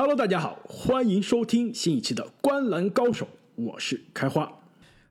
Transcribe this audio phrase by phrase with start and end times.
[0.00, 3.26] Hello，大家好，欢迎收听新一期的《观篮高手》，
[3.56, 4.60] 我是开花。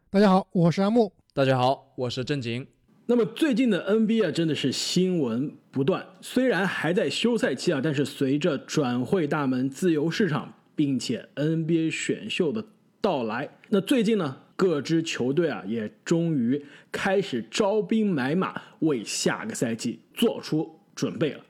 [0.09, 1.11] 大家好，我是阿木。
[1.33, 2.65] 大家好，我是正经。
[3.07, 6.07] 那么最近的 NBA 啊，真的是新闻不断。
[6.21, 12.63] 虽然还在休赛期啊，但是随着转会大门、自由市场，并且 NBA 选秀的
[13.01, 21.43] 到来，那最近呢，各支球队啊也终于开始招兵买马，为下个赛季做出准备了。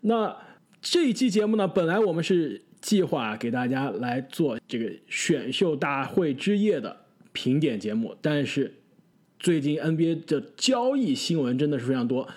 [0.00, 0.34] 那
[0.80, 6.96] 这一期节目呢，本来我们是计划给大家来做这个选秀大会之夜的
[7.32, 8.74] 评点节目，但是。
[9.42, 12.28] 最近 NBA 的交易新闻真的是非常多，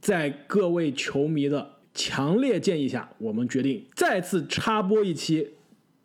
[0.00, 5.54] 在各位球迷的强烈建议下，我们决定再次插播一期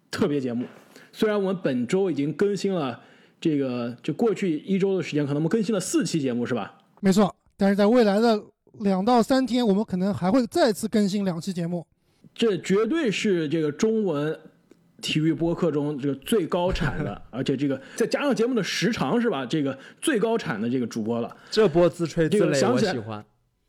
[0.10, 0.66] 特别节目。
[1.12, 3.00] 虽然我们本周已经更新了
[3.40, 6.76] 这个，就过去一周的时间，可能我们更新了四期节目，是吧？
[7.02, 8.41] 没错，但是在未来的
[8.79, 11.85] 两到三天，我们可能还会再次更新两期节目。
[12.36, 14.38] 这绝对是这个中文。
[15.02, 19.46] 体育播客中这个最高产的，而且这个 再加上节目的时长是吧？
[19.46, 21.36] 这个最高产的这个主播了。
[21.52, 23.24] 这波自吹自擂，我喜欢。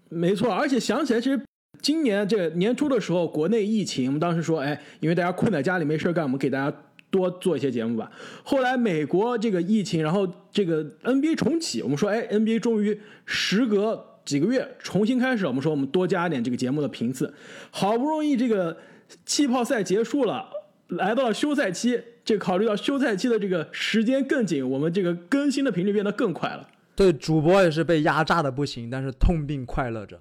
[0.08, 1.38] 没错，而且想起来，其实
[1.82, 6.74] 今年这个年初的时候，国内疫情，我们当时说，哎，因为大家困在家里没事干，我们给大家
[7.10, 8.10] 多做一些节目吧。
[8.42, 17.32] 后来美国这个疫情，然后这个 NBA 重启，我们说，哎，NBA 终于时隔几个月重新开始，我们说我们多加点这个节目的频次。
[17.70, 18.76] 好不容易这个
[19.24, 20.50] 气泡赛结束了。
[20.88, 26.68] 来到了休赛期，这考虑到休赛期的这个时间更紧，我们这个更新的频率变得更快了。
[26.94, 30.20] 对，主播也是被压榨的不行，但是痛并快乐着。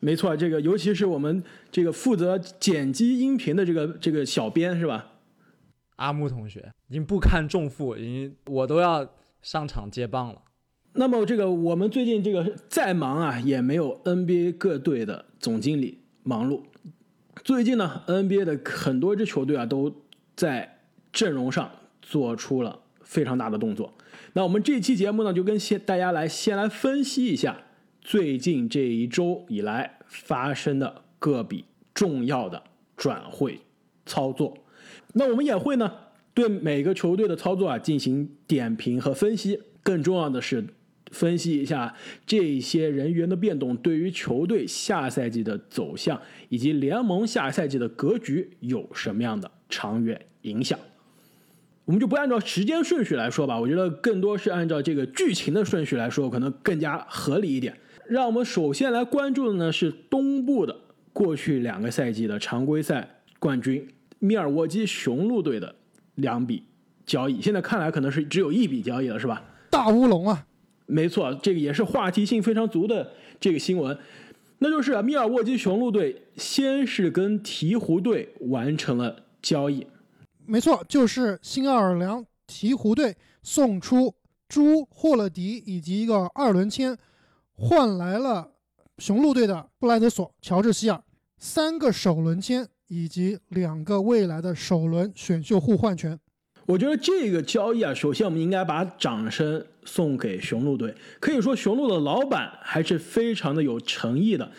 [0.00, 5.12] 没错，这个尤其是我们这个负责剪辑音频的这个这个小编是吧？
[5.96, 9.06] 阿木同学已经不堪重负，已经我都要
[9.42, 10.40] 上场接棒了。
[10.92, 16.62] 那么这个我们最近这个再忙啊，也没有 NBA 各队的总经理忙碌。
[17.44, 19.94] 最近呢，NBA 的很多支球队啊，都
[20.34, 20.80] 在
[21.12, 21.70] 阵容上
[22.02, 23.94] 做出了非常大的动作。
[24.32, 27.56] 那我们这期节目呢，就跟先大家来先来分析一下
[28.00, 31.64] 最近这一周以来发生的各笔
[31.94, 32.64] 重要的
[32.96, 33.60] 转会
[34.04, 34.58] 操作。
[35.14, 35.92] 那我们也会呢，
[36.34, 39.60] 对每个球队的操作啊进行点评和分析。
[39.84, 40.66] 更重要的是。
[41.10, 41.94] 分析一下
[42.24, 50.78] 这些人员的变动对于球队下赛季的走向以及联盟下赛季的格局有什么样的长远影响？
[51.86, 57.76] 我们就不按照时间顺序来说吧，我觉得更多是按照这个剧情的顺序来说，可能更加合理一点。
[58.06, 60.76] 让我们首先来关注的呢是东部的
[61.12, 63.88] 过去两个赛季的常规赛冠军
[64.20, 65.74] 密尔沃基雄鹿队的
[66.14, 66.62] 两笔
[67.04, 69.42] 交易，现在看来可能是只有一笔交易了，是吧？
[69.70, 70.46] 大乌龙啊！
[70.90, 73.96] 没错，这个也是话题性非常足的这个新闻，
[74.58, 79.86] 那就是密尔沃基雄鹿队先是跟鹈鹕队完成了交易。
[80.44, 84.12] 没错，就是新奥尔良鹈鹕队送出
[84.48, 86.98] 朱霍勒迪以及一个二轮签，
[87.54, 88.50] 换来了
[88.98, 91.00] 雄鹿队的布莱德索、乔治希尔
[91.38, 96.18] 三个首轮签以及两个未来的首轮选秀互换权。
[96.66, 100.94] 我觉得这个交易啊，首先我们应该把掌声送给雄鹿队。
[101.18, 104.50] 可以说，雄鹿的老板还是非常的有诚意的。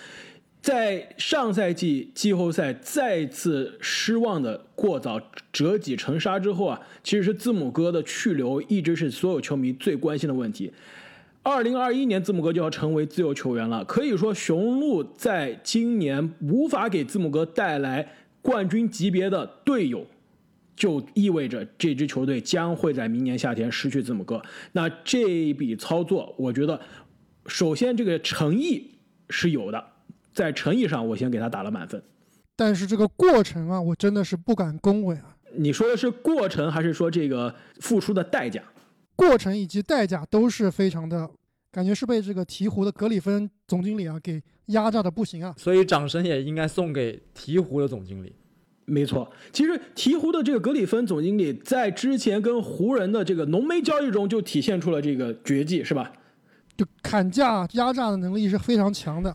[0.62, 5.20] 在上赛季季后赛再次失望的过早
[5.52, 10.72] 折戟沉沙之后啊，其实是字母哥的去留一直是所有球迷最关心的问题。
[11.42, 13.84] 二零二一年，字母哥就要成为自由球员了。
[13.86, 18.08] 可以说，雄鹿在今年无法给字母哥带来
[18.44, 20.06] 冠军级别的队友。
[20.82, 24.42] 就意味着这支球队将会在明年夏天失去字母哥。
[24.72, 26.82] 那这一笔操作，我觉得
[27.46, 28.90] 首先这个诚意
[29.30, 29.86] 是有的，
[30.34, 32.02] 在诚意上我先给他打了满分。
[32.56, 35.38] 但是这个过程啊，我真的是不敢恭维啊。
[35.56, 38.64] 你说的是过程，还是说这个付出的代价？
[39.16, 41.30] 过程以及代价都是非常的，
[41.72, 45.54] 感觉是被这个鹈鹕的格里芬总经理啊给压榨的不行啊。
[45.60, 48.34] 所以掌声也应该送给鹈鹕的总经理。
[48.86, 56.12] 没错，其实鹈鹕的这个格里芬总经理在之前跟湖人的这个浓眉交易中就体现出了这个绝技，是吧？
[56.76, 59.34] 就砍价压榨的能力是非常强的，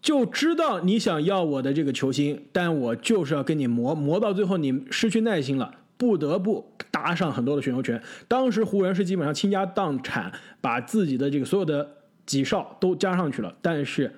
[0.00, 8.02] 就知道你想要我的这个球星，但我就是要跟你磨磨到最后，你失去耐心了，不得不搭上很多的选秀权。
[8.26, 11.88] 当时湖人是基本上倾家荡产，把自己的这个所有的
[12.24, 14.12] 几少都加上去了，但是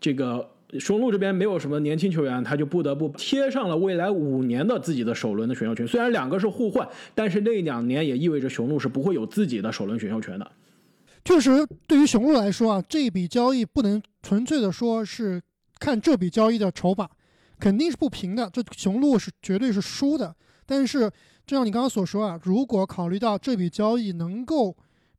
[0.00, 0.48] 这个。
[0.78, 5.86] 雄鹿这边没有什么年轻球员，他就不得不贴上了未来五年的自己的首轮的选秀权。
[5.86, 10.52] 虽然两个是互换，但是那两年也意味着雄鹿是不会有自己的首轮选秀权的。
[11.24, 15.40] 确实，对于雄鹿来说啊，这笔交易不能纯粹的说是
[15.78, 17.08] 看这笔交易的筹码，
[17.60, 20.34] 肯定是不平的，这雄鹿是绝对是输的。
[20.64, 21.10] 但是，
[21.46, 24.76] 就像你刚刚所说啊，如果考虑到这笔交易能够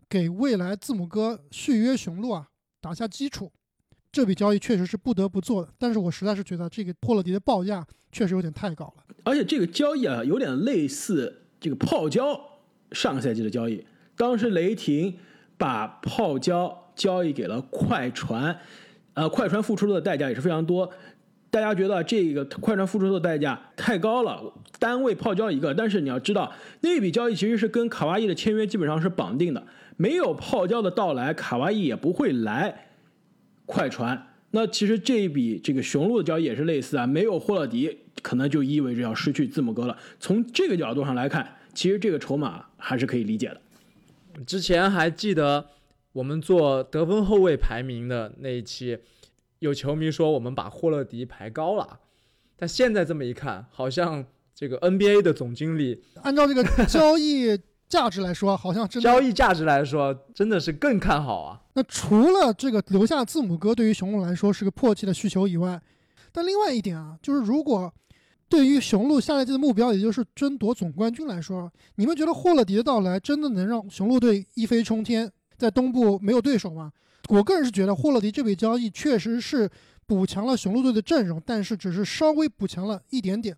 [0.10, 2.48] 给未来字母哥续约雄鹿啊
[2.82, 3.52] 打下基础，
[4.14, 5.70] 这笔交易确实是不得不做的。
[5.78, 9.04] 但是我实在是觉得这个霍勒迪的报价确实有点太高了。
[9.24, 12.40] 而且这个交易啊，有点类似这个泡椒
[12.92, 13.84] 上个赛季的交易，
[14.16, 15.18] 当时雷霆
[15.58, 18.56] 把泡椒交易给了快船，
[19.16, 20.88] 呃，快船付出的代价也是非常多。
[21.50, 25.74] 大家觉得这个快船付出的代价太高了，单位泡椒一个。
[25.74, 26.52] 但是你要知道，
[26.82, 29.66] 那笔交易其实是跟卡哇伊的签约基本上是绑定的，
[29.98, 32.88] 没有泡椒的到来，卡哇伊也不会来
[33.66, 34.28] 快船。
[34.52, 39.98] 那其实这一笔这个雄鹿的交易也是类似啊，没有霍勒迪，可能就意味着要失去字母哥了。
[40.20, 43.60] 从这个角度上来看，其实这个筹码还是可以理解的。
[44.46, 45.66] 之前还记得
[46.12, 49.00] 我们做得分后卫排名的那一期，
[49.58, 52.00] 有球迷说我们把霍勒迪排高了，
[52.56, 54.24] 但现在这么一看，好像
[54.54, 57.60] 这个 NBA 的总经理按照这个交易
[57.90, 61.62] 价值来说，好像真的交易价值来说，真的是更看好啊。
[61.74, 65.82] 那除了这个留下字母哥对于雄鹿来说是个迫切的需求以外，
[66.32, 67.92] 但另外一点啊，就是如果
[68.50, 76.92] 对于雄鹿下赛季的目标，也就是争夺总冠军来说，你们觉得霍勒迪的到来真的能让雄鹿队一飞冲天，在东部没有对手吗？
[77.30, 79.70] 我个人是觉得霍勒迪这笔交易确实是
[80.06, 83.56] 补强了雄鹿队的阵容，但是只是稍微补强了一点点，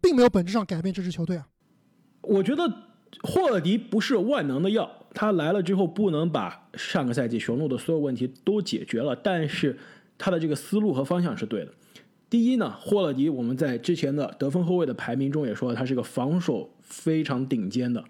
[0.00, 1.46] 并没有本质上改变这支球队啊。
[2.22, 2.62] 我觉得
[3.22, 9.76] 霍勒迪不是万能的药，他来了之后不能把上个赛季雄鹿的所有问题都解决了，但是
[10.16, 11.72] 他的这个思路和方向是对的。
[12.30, 18.02] 第一呢，霍勒迪我们在之前的得分后卫的排名中也说了，他是个防守非常顶尖的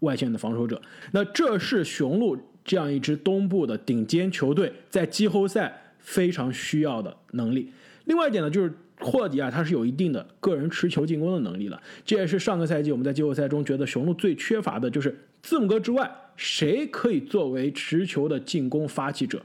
[0.00, 0.82] 外线的防守者。
[1.12, 7.72] 那这是雄鹿这样一支东部的顶尖球队在季后赛非常需要的能力。
[8.06, 11.80] 另外一点呢，就是霍迪啊，他是有一定的个人持球进攻的能力了。
[12.04, 19.42] 这也是上个赛季我们在季后赛中觉得雄鹿最缺乏的，就是字母哥之外，谁可以作为持球的进攻发起者？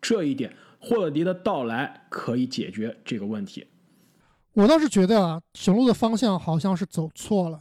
[0.00, 3.66] 这一点，霍勒迪的到来可以解决这个问题。
[4.52, 7.60] 我倒是觉得啊，雄鹿的方向好像是走错了。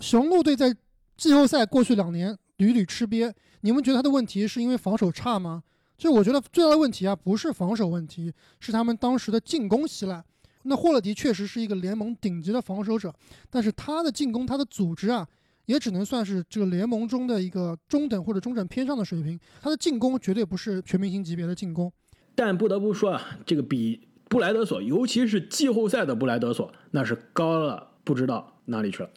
[0.00, 0.74] 雄鹿队在
[1.16, 5.62] 季后赛过去两年屡屡吃瘪，你们觉得他的问题是因为防守差吗？
[5.96, 10.24] 就我觉得最大的问题啊，不是防守问题，是他们当时的进攻稀烂。
[10.64, 13.14] 那霍勒迪确实是一个联盟顶级的防守者，
[13.50, 15.26] 但是他的进攻、他的组织啊，
[15.66, 19.38] 也只能算是这个联盟中的一个中等或者中等偏上的水平。
[19.60, 21.92] 他的进攻绝对不是全明星级别的进攻。
[22.34, 29.10] 但不得不说啊，这个比布莱德索，尤其是季后赛的布莱德索，那是高了不知道哪里去了。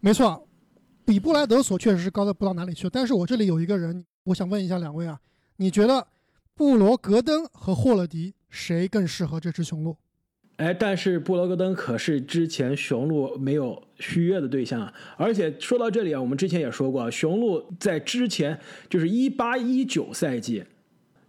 [0.00, 0.48] 没错，
[1.04, 2.88] 比布莱德索确实是高的不知道哪里去。
[2.88, 5.20] 但是我这里有一个人，我想问一下两位啊，
[5.56, 6.06] 你觉得
[6.54, 9.94] 布罗格登和霍勒迪谁更适合这支雄鹿？
[10.60, 14.92] 哎，但是布罗格登可是之前雄鹿没有续约的对象啊。
[15.16, 20.62] 而且说到这里啊，我们之前也说过，雄鹿在之前就是一八一九赛季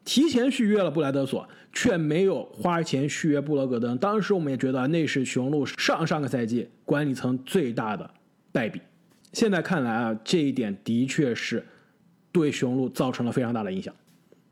[0.04, 3.98] 提前续约了布莱德索，却没有花钱续约布罗格登。
[4.00, 8.12] 当时我们也觉得那是雄鹿上上个赛季管理层最大的
[8.52, 8.82] 败笔。
[9.32, 11.66] 现在看来啊，这一点的确是
[12.34, 13.96] 对雄鹿造成了非常大的影响。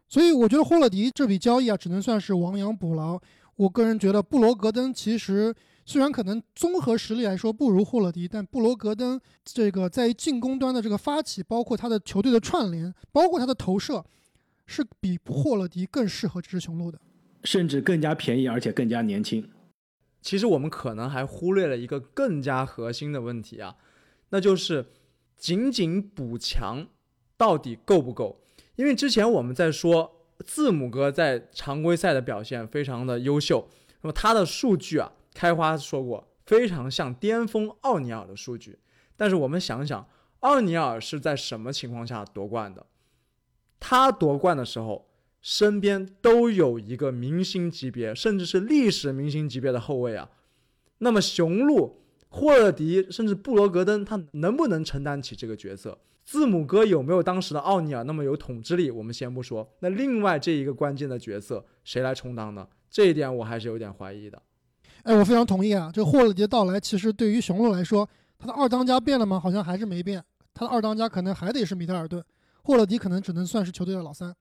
[0.07, 3.19] 所以我觉得霍勒迪这笔交易啊，只能算是亡羊补牢。
[3.59, 5.53] 我个人觉得布罗格登其实
[5.85, 14.05] 虽然可能综合实力来说不如霍勒迪，但布罗格登这个在进攻端的这个发起，包括他的球队的串联，包括他的投射，
[14.65, 16.97] 是比霍勒迪更适合这支雄鹿的。
[17.43, 19.49] 甚至更加便宜，而且更加年轻。
[20.21, 23.75] 其实我们可能还忽略了一个更加核心的问题啊，
[24.29, 24.85] 那就是
[25.35, 26.87] 仅仅补强
[27.35, 28.41] 到底够不够？
[28.77, 30.15] 因为之前我们在说。
[30.45, 33.67] 字母哥在常规赛的表现非常的优秀，
[34.01, 38.79] 那么他的数据啊，开花说过非常像巅峰奥尼尔的数据。
[39.17, 40.07] 但是我们想想，
[40.39, 42.85] 奥尼尔是在什么情况下夺冠的？
[43.79, 45.09] 他夺冠的时候，
[45.41, 50.29] 身边都有一个明星级别，甚至是历史明星级别的后卫啊。
[50.99, 55.99] 那么雄鹿、霍勒迪甚至布罗格登，他能不能承担起这个角色？
[56.29, 58.91] 字母哥有没有当时的奥尼尔那么有统治力？
[58.91, 59.67] 我们先不说。
[59.79, 62.67] 那另外这一个关键的角色谁来充当呢？
[62.87, 64.39] 这一点我还是有点怀疑的。
[65.01, 65.89] 哎，我非常同意啊！
[65.91, 68.07] 这个霍勒迪的到来，其实对于雄鹿来说，
[68.37, 69.39] 他的二当家变了吗？
[69.39, 70.23] 好像还是没变。
[70.53, 72.23] 他的二当家可能还得是米德尔顿，
[72.61, 74.31] 霍勒迪可能只能算是球队的老三。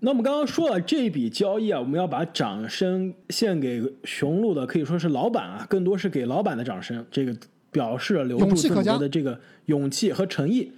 [0.00, 7.06] 那我们刚刚说了这笔交易啊，我们要把掌声献给雄鹿的，可以说是老板啊，更多是给老板的掌声。
[7.10, 7.34] 这个
[7.70, 10.70] 表示了留住字母哥的这个勇气和诚意。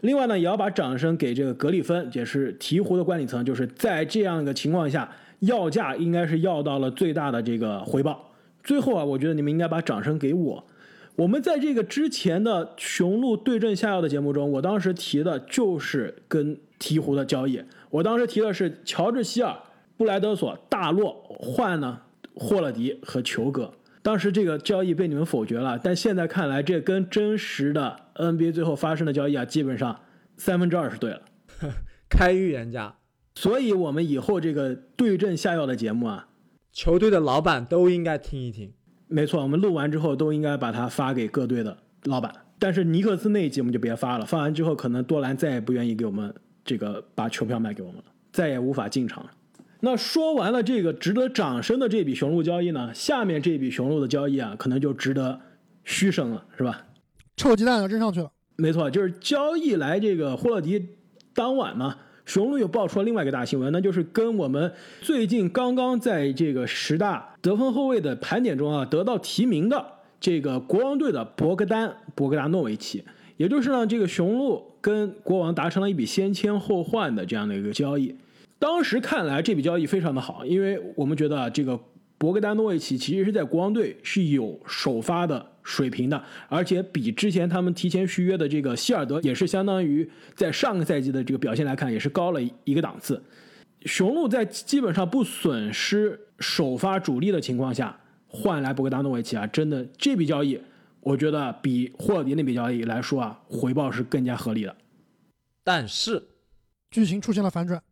[0.00, 8.30] 另外呢，也要把掌声给这个格里芬，也是鹈鹕的管理层，就是在这样一个情况下，要价应该是要到了最大的这个回报。
[8.62, 10.64] 最后啊，我觉得你们应该把掌声给我。
[11.16, 17.60] 我们在这个之前的雄鹿对阵下药的节目中，我当时提的就是跟鹈鹕的交易。
[17.90, 19.56] 我当时提的是乔治希尔、
[19.96, 21.98] 布莱德索、大洛换呢
[22.34, 23.72] 霍勒迪和球哥。
[24.02, 30.00] 当时这个交易被你们否决了，但现在看来，这跟真实的 NBA 最后发生的交易啊，基本上
[30.36, 31.22] 三分之二是对了。
[32.08, 32.94] 开预言家，
[33.34, 36.28] 所以我们以后这个对症下药的节目啊，
[36.72, 38.72] 球队的老板都应该听一听。
[39.08, 42.32] 没错，我们录完之后都应该把它发给各队的老板。
[42.58, 49.30] 但是尼克斯那一集我们就别发了，发完之后可能多兰再也不愿意给我们这个把球票卖给我们了，再也无法进场了。
[49.80, 55.40] 那说完了这个值得掌声的这笔雄鹿交易呢，下面这笔雄鹿的交易啊，可能就值得
[55.84, 56.86] 嘘声了，是吧？
[57.36, 58.30] 臭鸡蛋要扔上去了。
[58.56, 60.84] 没错，就是交易来这个霍勒迪
[61.32, 61.96] 当晚呢。
[62.26, 64.70] 雄鹿又爆出了另外一个大新闻，那就是跟我们
[65.00, 69.82] 最近刚刚在这个十大得分后卫的盘点中啊得到提名的
[70.20, 73.02] 这个国王队的博格丹·博格达诺维奇，
[73.38, 78.14] 也就是呢这个雄鹿跟国王达成了一笔先签后换的这样的一个交易。
[78.58, 81.78] 当时看来这笔交易非常的好，因为我们觉得这个
[82.16, 85.52] 博格丹诺维奇其实是在国王队是有首发的。
[85.68, 93.22] 水平的，而且比之前他们提前续约的这个希尔德也是相当于在上个赛季的这个表现来看，也是高了一个档次。
[93.82, 97.94] 雄鹿在基本上不损失首发主力的情况下，
[98.26, 100.58] 换来博格达诺维奇啊，真的这笔交易，
[101.00, 104.74] 我觉得比霍尔迪那笔交易来说啊，回报是更加合理的。
[105.62, 106.28] 但是，
[106.90, 107.82] 剧情出现了反转，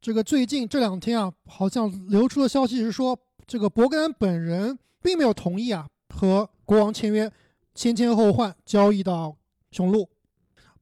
[0.00, 5.86] 这个最近这两天啊，好像流出的消息是说，这个博格丹本人并没有同意啊。
[6.14, 7.30] 和国王签约，
[7.74, 9.36] 先签后换交易到
[9.70, 10.08] 雄鹿，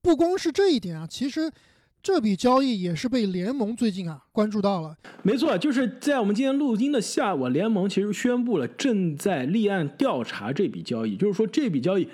[0.00, 1.50] 不光是这一点啊，其实
[2.00, 4.96] 这笔交易也是被联盟最近啊关注到了。
[5.24, 12.08] 没错，就是在我们今天录音的下午，联盟其实宣布了正在立案调查这笔交易，就是说这笔交易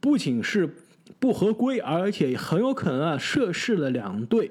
[0.00, 0.74] 不仅是
[1.18, 4.50] 不合规，而且很有可能啊涉事了两队，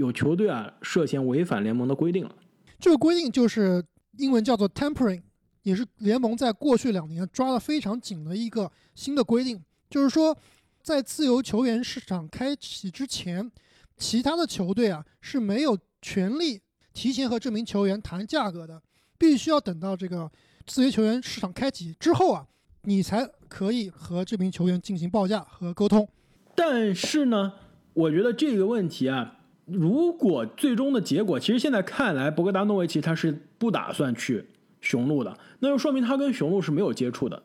[0.00, 2.34] 有球队啊涉嫌违反联盟的规定了。
[2.78, 3.84] 这个规定就是
[4.16, 5.22] 英文叫做 tampering。
[5.62, 10.34] 也是联盟在过去两年抓得非常紧的一个新的规定，就是说，
[10.82, 13.52] 在自由球员市场开启之前，
[13.98, 16.62] 其他的球队啊是没有权利
[16.94, 18.80] 提前和这名球员谈价格的，
[19.18, 20.30] 必须要等到这个
[20.66, 22.46] 自由球员市场开启之后啊，
[22.84, 26.08] 你才可以和这名球员进行报价和沟通。
[26.54, 27.52] 但是呢，
[27.92, 29.39] 我觉得这个问题啊，
[29.72, 34.46] 如果最终的结果，其实现在看来，博格达诺维奇他是不打算去。
[34.80, 37.42] 雄鹿的，那就说明他跟雄鹿是没有接触的，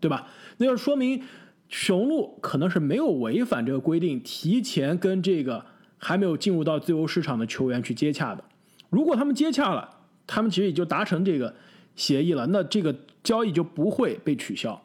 [0.00, 0.28] 对吧？
[0.56, 1.22] 那就说明
[1.68, 5.66] 雄鹿可能是没有违反这个规定，提前跟这个
[5.98, 8.42] 还没有进入到自由市场的球员去接洽的。
[8.88, 11.54] 如果他们接洽了，他们其实也就达成这个
[11.94, 14.82] 协议了，那这个交易就不会被取消。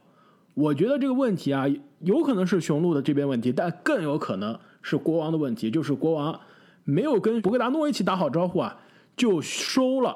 [0.54, 1.66] 我觉得这个问题啊，
[2.00, 6.38] 有可能是雄鹿的这边问题，但更有可能是国王的问题，就是国王
[6.86, 8.78] 没有跟博格达诺维奇打好招呼啊，
[9.18, 10.16] 就收了。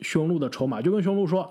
[0.00, 1.50] 雄鹿的筹码就跟雄鹿说，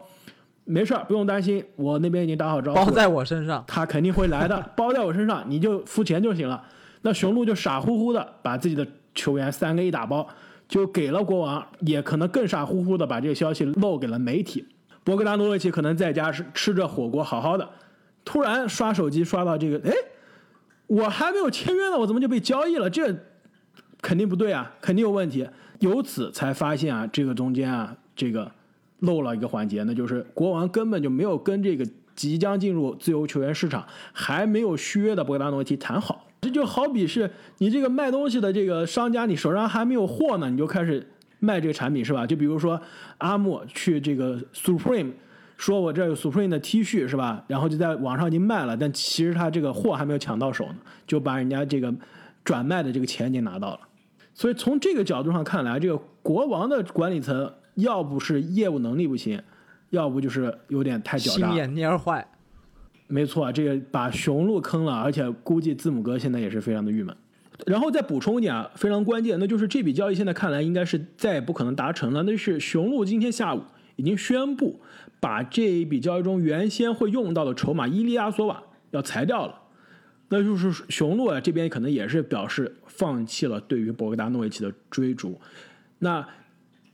[0.65, 6.63] 没事儿，不用担心，我那边已经打好招呼，包在我身上，他肯定会来的， 包在我身上，你就付钱就行了。
[7.01, 10.27] 那雄鹿就傻乎乎的把自己的球员三个一打包，
[10.67, 14.67] 就给了国王，也可能更傻乎乎的把这个消息漏给了媒体。
[15.03, 17.67] 博格达诺维奇可能在家是吃着火锅好好的，
[18.23, 19.93] 突然刷手机刷到这个，哎，
[20.87, 22.89] 我还没有签约呢，我怎么就被交易了？
[22.89, 23.15] 这
[24.05, 25.47] 肯定不对啊，肯定有问题。
[25.79, 27.97] 由此才发现啊，这个中间啊。
[28.15, 28.49] 这个
[28.99, 31.85] 漏了一个环节，那就是国王根本就没有跟这个
[32.15, 36.27] 即将进入自由球员市场、还没有续约的博格达诺维奇谈好。
[36.39, 41.05] 这就好比是你这个卖东西的这个商家，你手上还没有货呢，你就开始
[41.39, 42.25] 卖这个产品，是吧？
[42.25, 42.79] 就比如说
[43.17, 45.11] 阿莫去这个 Supreme，
[45.57, 47.43] 说我这有 Supreme 的 T 恤，是吧？
[47.47, 51.93] 然后就在网上已经卖了，但其实他这个货还没有抢到手呢，就把人家这个
[52.45, 53.79] 转卖的这个钱已经拿到了。
[54.35, 57.51] 所以从这个角度上看来，这个国王的管理层。
[57.75, 59.37] 要不是业务能力不行，
[59.89, 61.49] 要不就是有点太狡诈。
[61.49, 62.25] 心眼蔫坏，
[63.07, 67.13] 没错，这个把雄鹿坑了，而且估计字母哥现在也是非常的郁闷。
[67.65, 72.23] 然后再补充一点啊，非常关键，那就是这笔交易现在看来应该是再也不可能达成了。
[72.23, 73.61] 那是雄鹿今天下午
[73.97, 74.79] 已经宣布，
[75.19, 79.53] 把这一笔交易中原先会用到的筹码伊利亚索瓦要裁掉了。
[80.29, 85.39] 那就是雄鹿啊这边可能也是表示放弃了对于博格达诺维奇的追逐。
[85.99, 86.27] 那。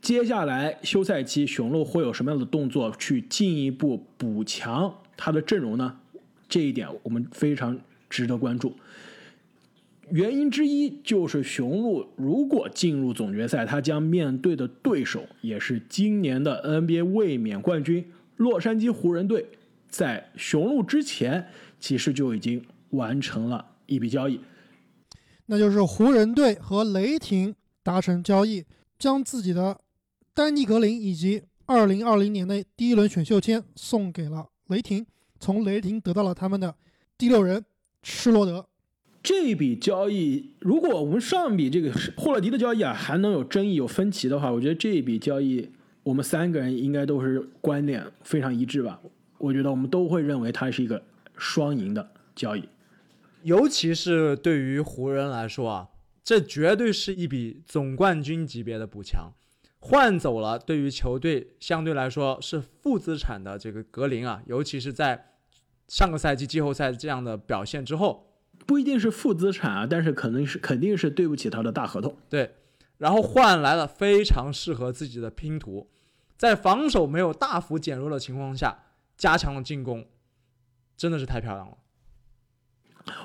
[0.02, 5.96] 接下来休赛期，雄鹿会有什么样的动作去进一步补强他的阵容呢？
[6.48, 7.78] 这一点我们非常
[8.10, 8.74] 值得关注。
[10.10, 18.04] 原因之一就是雄鹿如果进入总决赛，他将面对的对手也是今年的 NBA 卫冕冠军
[18.36, 19.46] 洛杉矶湖人队，
[19.88, 21.46] 在雄鹿之前，
[21.78, 22.60] 其实就已经
[22.92, 24.40] 完成了一笔交易。
[25.46, 28.64] 那就是湖人队和雷霆达成交易，
[28.98, 29.78] 将自己的
[30.32, 35.04] 丹尼格林以及二零二零年的第一轮选秀签送给了雷霆，
[35.38, 36.74] 从雷霆得到了他们的
[37.18, 37.64] 第六人
[38.02, 38.66] 施罗德。
[39.22, 45.70] 这笔交易，如果我们上笔这个霍勒迪的交易啊，还能有争议、有分歧的话，我觉得这一笔交易，
[46.02, 49.00] 我们三个人应该都是观点非常一致吧。
[49.38, 51.00] 我觉得我们都会认为它是一个
[51.36, 52.64] 双赢的交易。
[53.42, 55.88] 尤其是对于湖人来说啊，
[56.22, 59.32] 这绝对是一笔总冠军级别的补强，
[59.80, 65.32] 换走了对于球队相对来说是负资产的这个格林啊，尤其是在
[65.88, 68.28] 上个赛季季后赛这样的表现之后。
[68.64, 72.16] 不一定是负资产啊，但是可能是肯定是对不起他的大合同。
[72.28, 72.54] 对，
[72.98, 75.90] 然后换来了非常适合自己的拼图，
[76.36, 78.84] 在防守没有大幅减弱的情况下，
[79.16, 80.06] 加强了进攻，
[80.96, 81.76] 真的是太漂亮了。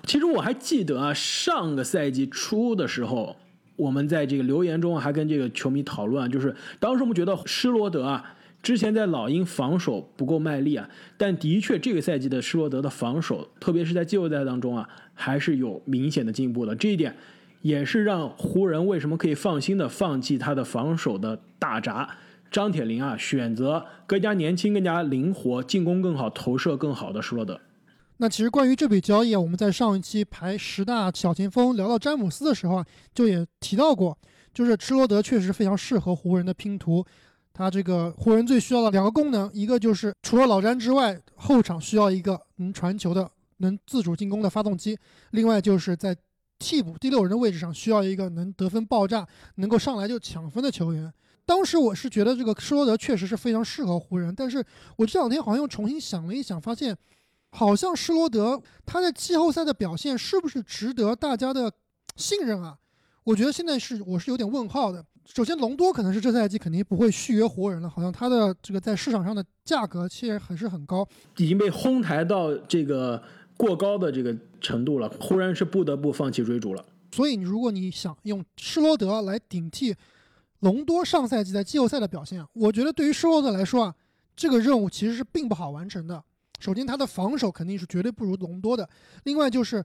[0.05, 3.35] 其实我还记得啊，上个赛季初的时候，
[3.75, 8.33] 我们在这个留言中还跟这个球迷讨论，就是当时我们觉得施罗德啊。
[8.63, 16.75] 之前在老鹰防守不够卖力啊，但的确这个赛季的施罗德的防守，特别是在季后赛当中啊，还是有明显的进步的。
[16.75, 17.15] 这一点
[17.61, 22.09] 也是让湖人为什么可以放心的放弃他的防守的大闸
[22.51, 27.61] 张铁林啊，选择更加年轻、更加灵活、进攻更好、投射更好的施罗德。
[28.17, 34.17] 那其实关于这笔交易啊，我们在上一期排十大小前锋聊到詹姆斯的时候啊，就也提到过，
[34.53, 37.05] 就是施罗德确实非常适合湖人的拼图。
[37.53, 44.95] 他这个湖人最需要的两个功能，一个就是除了老詹之外，后场需要一个能传球的、能自主进攻的发动机；
[45.31, 46.15] 另外就是在
[46.59, 51.11] 替补第六人的位置上，需要一个能得分爆炸、能够上来就抢分的球员。
[51.45, 54.63] 当时我是觉得这个施罗德确实是非常适合湖人，但是
[54.97, 56.95] 我这两天好像又重新想了一想，发现
[57.51, 61.71] 好像施罗德他在季后赛的表现是不是值得大家的
[62.15, 62.77] 信任啊？
[63.23, 65.05] 我觉得现在是我是有点问号的。
[65.25, 71.05] 首先，隆多可能是这赛季肯定不会续约湖人了，好像他的这个在市场上的价格其实还是很高，
[71.35, 73.21] 已经被哄抬到这个
[73.57, 75.09] 过高的这个程度了。
[75.19, 76.85] 湖人是不得不放弃追逐了。
[77.11, 79.93] 所以，如果你想用施罗德来顶替
[80.59, 83.95] 隆多上赛季在季后赛的表现，我觉得对于施罗德来说啊，
[84.33, 86.23] 这个任务其实是并不好完成的。
[86.59, 88.87] 首先，他的防守肯定是绝对不如隆多的。
[89.23, 89.83] 另外就是。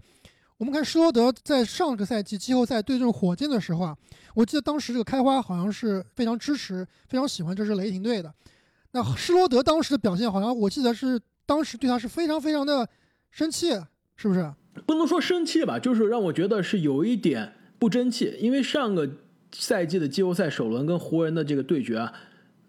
[0.58, 3.96] 我们看施罗德在上个赛季季后赛对阵火箭的时候啊，
[4.32, 8.32] 我记得当时这个开花好像是非常支持、非常喜欢这支雷霆队的。
[8.92, 12.88] 那施罗德当时的表现，好像我记得是当时对他是非常非常的
[13.32, 13.70] 生气，
[14.14, 14.52] 是不是？
[14.86, 18.36] 不能说生气吧，就是让我觉得是有一点不争气。
[18.38, 19.10] 因为上个
[19.50, 22.12] 赛季的季后赛首轮跟湖人的这个对决啊，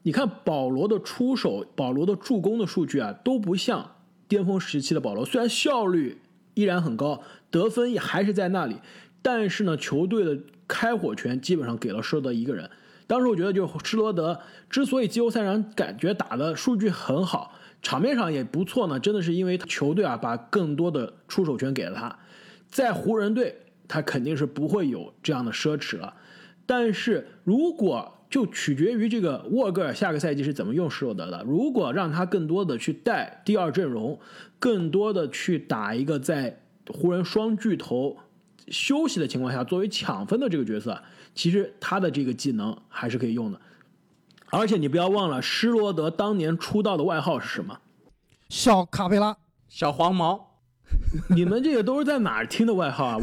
[0.01, 3.92] 你看保罗的出手、保罗的助攻的数据啊，都不像
[4.33, 6.17] 巅峰时期的保罗，虽然效率
[6.55, 7.21] 依然很高。
[7.51, 8.77] 得分也还是在那里，
[9.21, 10.35] 但是呢，球队的
[10.67, 12.67] 开火权基本上给了施罗德一个人。
[13.05, 14.39] 当时我觉得，就施罗德
[14.71, 22.17] 之所以季后赛上感觉打的数据很好，场面上也不错呢，真的是因为球队啊把更多的出手权给了他。
[22.67, 23.55] 在湖人队，
[23.87, 26.11] 他肯定是不会有这样的奢侈了。
[26.65, 31.43] 但是如果就取决于这个沃格尔下个赛季是怎么用施罗德的。
[31.45, 34.19] 如果让他更多的去带第二阵容，
[34.57, 38.17] 更多的去打一个在湖人双巨头
[38.69, 40.99] 休息的情况下，作为抢分的这个角色，
[41.35, 43.61] 其实他的这个技能还是可以用的。
[44.49, 47.79] 而且你不要忘了，施罗德当年出道的外号是什么？
[48.49, 49.37] 小卡佩拉，
[49.69, 50.57] 小黄毛。
[51.29, 53.19] 你们这个都是在哪儿听的外号啊？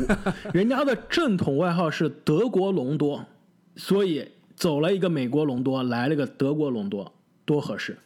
[0.55, 3.27] 人家的正统外号是德国隆多，
[3.75, 7.13] 所以走了一个美国隆多，来了个德国隆多，
[7.45, 7.99] 多合适。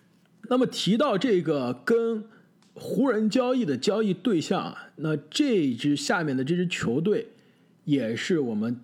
[0.49, 2.25] 那么提到这个跟。
[2.77, 7.29] 湖人交易的交易对象啊，那这支下面的这支球队，
[7.85, 8.81] 也是我们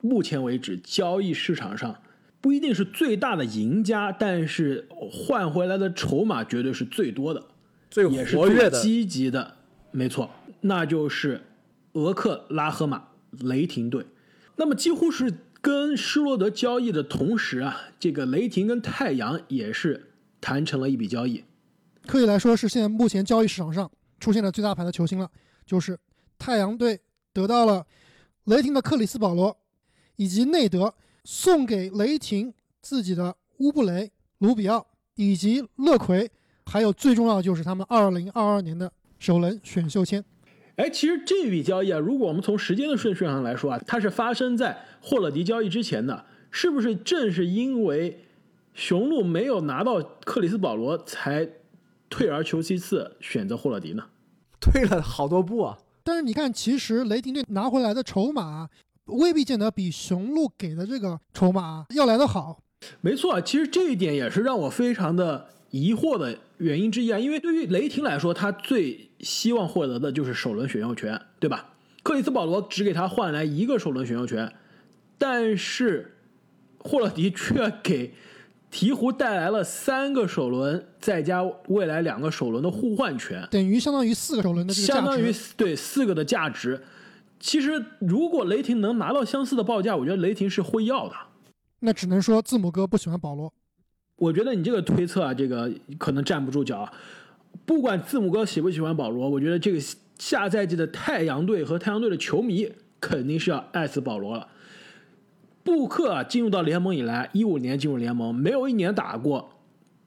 [0.00, 2.02] 目前为止交易市场上
[2.40, 7.46] 不一定是最大的赢家，但是换回来的筹码绝对是最多的，
[7.88, 9.54] 最活跃的、积极的，
[9.92, 10.28] 没错，
[10.62, 11.42] 那就是
[11.92, 14.04] 俄克拉荷马雷霆队。
[14.56, 21.44] 那么几乎是跟施罗德交易的同时啊，这个雷霆跟太阳也是谈成了一笔交易。
[22.04, 25.30] 可以来说是现在目前交易市场上出现的最大牌的球星了，
[25.64, 25.96] 就是
[26.36, 26.98] 太阳队
[27.32, 27.86] 得到了
[28.46, 29.56] 雷霆的克里斯保罗
[30.16, 36.28] 以及内德，送给雷霆自己的乌布雷、卢比奥以及勒奎，
[36.66, 40.24] 还有最重要的就是他们二零二二年的首轮选秀签。
[40.76, 48.24] 哎，其实这笔交易啊，如果我们从时间的顺序上来说啊，它是发生在霍勒迪交易之前的，是不是正是因为
[48.74, 51.48] 雄鹿没有拿到克里斯保罗才？
[52.14, 54.04] 退而求其次选择霍勒迪呢？
[54.60, 55.78] 退了好多步啊！
[56.04, 58.68] 但是你看，其实雷霆队拿回来的筹码
[59.06, 62.60] 未必见得比雄鹿给的这个筹码要来得好。
[63.00, 67.18] 没错，其实这一点也是让我非常的疑惑的原因之一啊。
[67.18, 71.70] 因为对于雷霆来说，他最希望获得的就是首轮选秀权，对吧？
[72.02, 74.52] 克里斯保罗只给他换来一个首轮选秀权，
[75.16, 76.16] 但是
[76.78, 78.12] 霍勒迪却给
[78.72, 84.86] 鹈鹕带来了三个首轮，再加未来两个首轮的互换权，等于相当于四个首轮的这个。
[84.86, 86.82] 相当于对四个的价值。
[87.38, 91.14] 其实如果雷霆能拿到相似的报价，我觉得雷霆是会要的。
[91.80, 93.52] 那只能说字母哥不喜欢保罗。
[94.16, 96.88] 我觉得你这个推测啊，这个可能站不住脚。
[97.64, 99.78] 不管字母哥喜不喜欢保罗，我觉得这个
[100.18, 104.48] 下赛季的太阳队和太阳队的球迷肯定是要爱死保罗了。
[105.64, 109.48] 布克啊，进入到联盟以来，一五年进入联盟，没有一年打过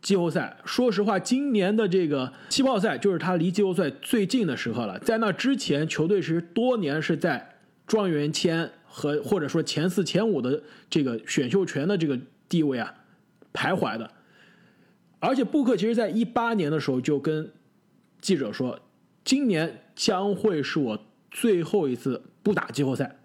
[0.01, 0.57] 季后赛。
[0.65, 4.99] 说实话，今年的这个气泡赛就是他离季后赛最近的时刻了。
[4.99, 7.55] 在那之前，球队是多年是在
[7.87, 12.93] 状元签和或者说前四、前五的这个选秀权的这个地位啊
[13.53, 14.11] 徘徊的。
[15.19, 17.51] 而且布克其实在一八年的时候就跟
[18.21, 18.79] 记者说，
[19.23, 23.19] 今年将会是我最后一次不打季后赛。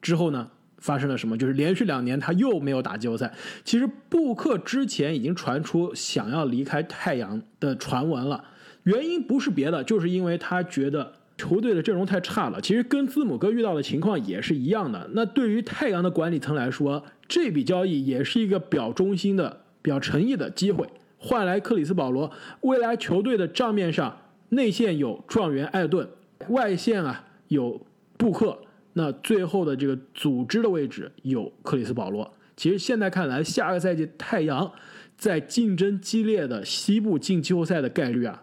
[0.00, 0.50] 之后呢？
[0.78, 1.36] 发生了什么？
[1.36, 3.30] 就是连续两年他又没有打季后赛。
[3.66, 8.42] 其实布克之前已经传出想要离开太阳的传闻了，
[8.84, 12.58] 原因不是别的，就是因为他觉得球队的阵容太差了。
[12.62, 15.10] 其实跟字母哥遇到的情况也是一样的。
[15.12, 20.88] 那对于太阳的管理层来说，这笔交易也是一个表忠心的、表诚意的机会，
[21.18, 22.30] 换来克里斯保罗。
[22.62, 24.16] 未来球队的账面上，
[24.50, 26.08] 内线有状元艾顿，
[26.48, 27.80] 外线啊有
[28.16, 28.58] 布克。
[28.92, 32.30] 那最后的这个组织的位置有克里斯保罗。
[32.56, 34.70] 其实现在看来，下个赛季太阳
[35.16, 38.42] 在竞争激烈的西部进季后赛的概率啊，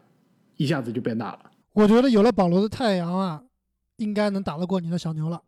[0.55, 1.39] 一下子就变大了。
[1.73, 3.43] 我觉得有了保罗的太阳啊，
[3.97, 5.41] 应该能打得过你的小牛了。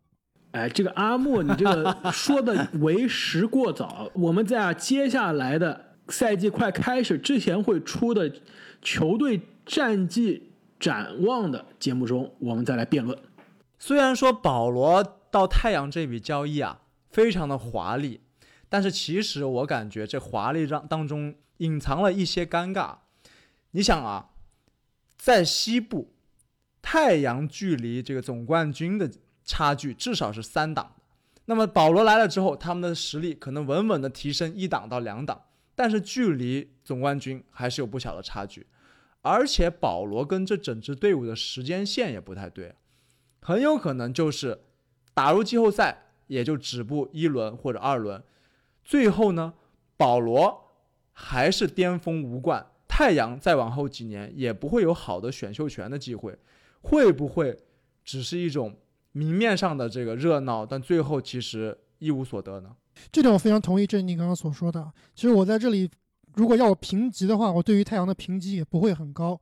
[0.52, 4.10] 哎，这个阿木，你这个 说的为时过早。
[4.14, 8.32] 我们在接下来的赛季快开始之前会出的
[8.82, 13.16] 球队战绩展望的节目中，我们再来辩论。
[13.78, 18.20] 虽然说保罗到太阳这笔交易啊，非常的华丽，
[18.68, 22.96] 但是其实我感觉这华丽当当中隐藏了一些尴尬。
[23.70, 24.30] 你想啊，
[25.16, 26.12] 在西部，
[26.82, 29.08] 太阳距离这个总冠军的
[29.50, 30.94] 差距至少是三档，
[31.46, 38.64] 那么保罗来了之后，他们的实力可能稳稳的提升一档到两档，但是距离总冠军还是有不小的差距，
[39.22, 42.76] 而且保罗跟这整支队伍的时间线也不太对。
[43.40, 44.60] 很有可能就是
[45.12, 48.22] 打入季后赛，也就止步一轮或者二轮，
[48.84, 49.54] 最后呢，
[49.96, 50.70] 保罗
[51.12, 56.38] 还是巅峰无冠，太阳再往后几年也不会有好的选秀权的机会，
[56.82, 57.58] 会不会
[58.04, 58.78] 只是一种
[59.12, 62.70] 明面上的这个热闹，但最后其实一无所得呢？
[63.10, 64.92] 这点我非常同意郑宁刚刚所说的。
[65.14, 65.90] 其实我在这里，
[66.34, 69.40] 如果要我评级的话，我对于太阳的评级也不会很高，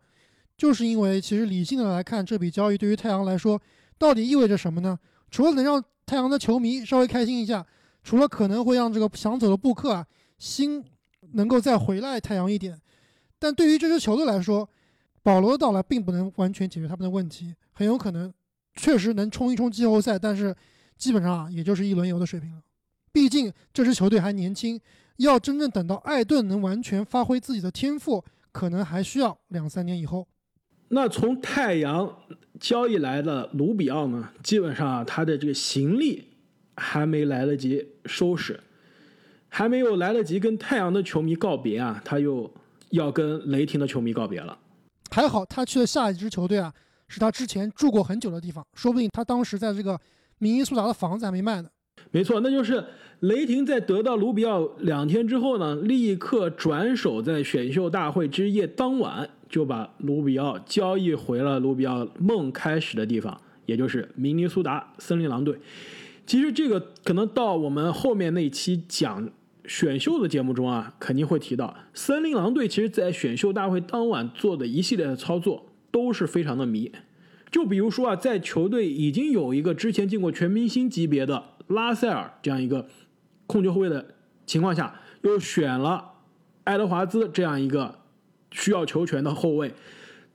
[0.56, 3.60] 就是因为其实理性的来看，这笔交易对于太阳来说。
[3.98, 4.96] 到底意味着什么呢？
[5.28, 7.66] 除了能让太阳的球迷稍微开心一下，
[8.04, 10.06] 除了可能会让这个想走的布克啊
[10.38, 10.84] 心
[11.32, 12.80] 能够再回来太阳一点，
[13.40, 14.70] 但对于这支球队来说，
[15.20, 18.32] 保罗的到来并不能完全解决他们的问题，很有可能
[18.78, 20.54] 确实能冲一冲季后赛，但是
[20.96, 22.62] 基本上也就是一轮游的水平了。
[23.12, 24.80] 毕竟这支球队还年轻，
[25.16, 30.26] 要真正等到艾顿能完全发挥自己的天赋，可能还需要两三年以后。
[30.90, 32.16] 那从太阳
[32.60, 34.30] 交易来的卢比奥呢？
[34.42, 36.24] 基本上他的这个行李
[36.76, 38.58] 还没来得及收拾，
[39.48, 42.50] 还没有来得及跟太阳的球迷告别啊，他又
[42.90, 44.56] 要跟雷霆的球迷告别了。
[45.10, 46.72] 还好他去的下一支球队啊，
[47.08, 49.98] 是他之前住过很久的地方，说不定他当时在这个
[50.38, 51.68] 明尼苏达的房子还没卖呢。
[52.10, 52.84] 没错，那就是
[53.20, 59.28] 雷霆在得到卢比奥两天之后呢，立刻转手在选秀大会之夜当晚。
[59.48, 65.58] 就把卢比奥交易回了卢比奥梦开始的地方，也就是明尼苏达森林狼队。
[66.26, 69.26] 其实这个可能到我们后面那期讲
[69.64, 72.68] 选秀的节目中啊，肯定会提到森林狼队。
[72.68, 75.64] 其实，在选秀大会当晚做的一系列的操作
[75.98, 76.92] 都是非常的迷。
[77.50, 82.86] 就比如说啊，在球队已经有一个之前进过全明星级别的拉塞尔这样一个
[83.46, 84.14] 控球后卫的
[84.46, 86.12] 情况下，又选了
[86.64, 87.98] 爱德华兹这样一个。
[88.50, 89.74] 需要球权的后卫，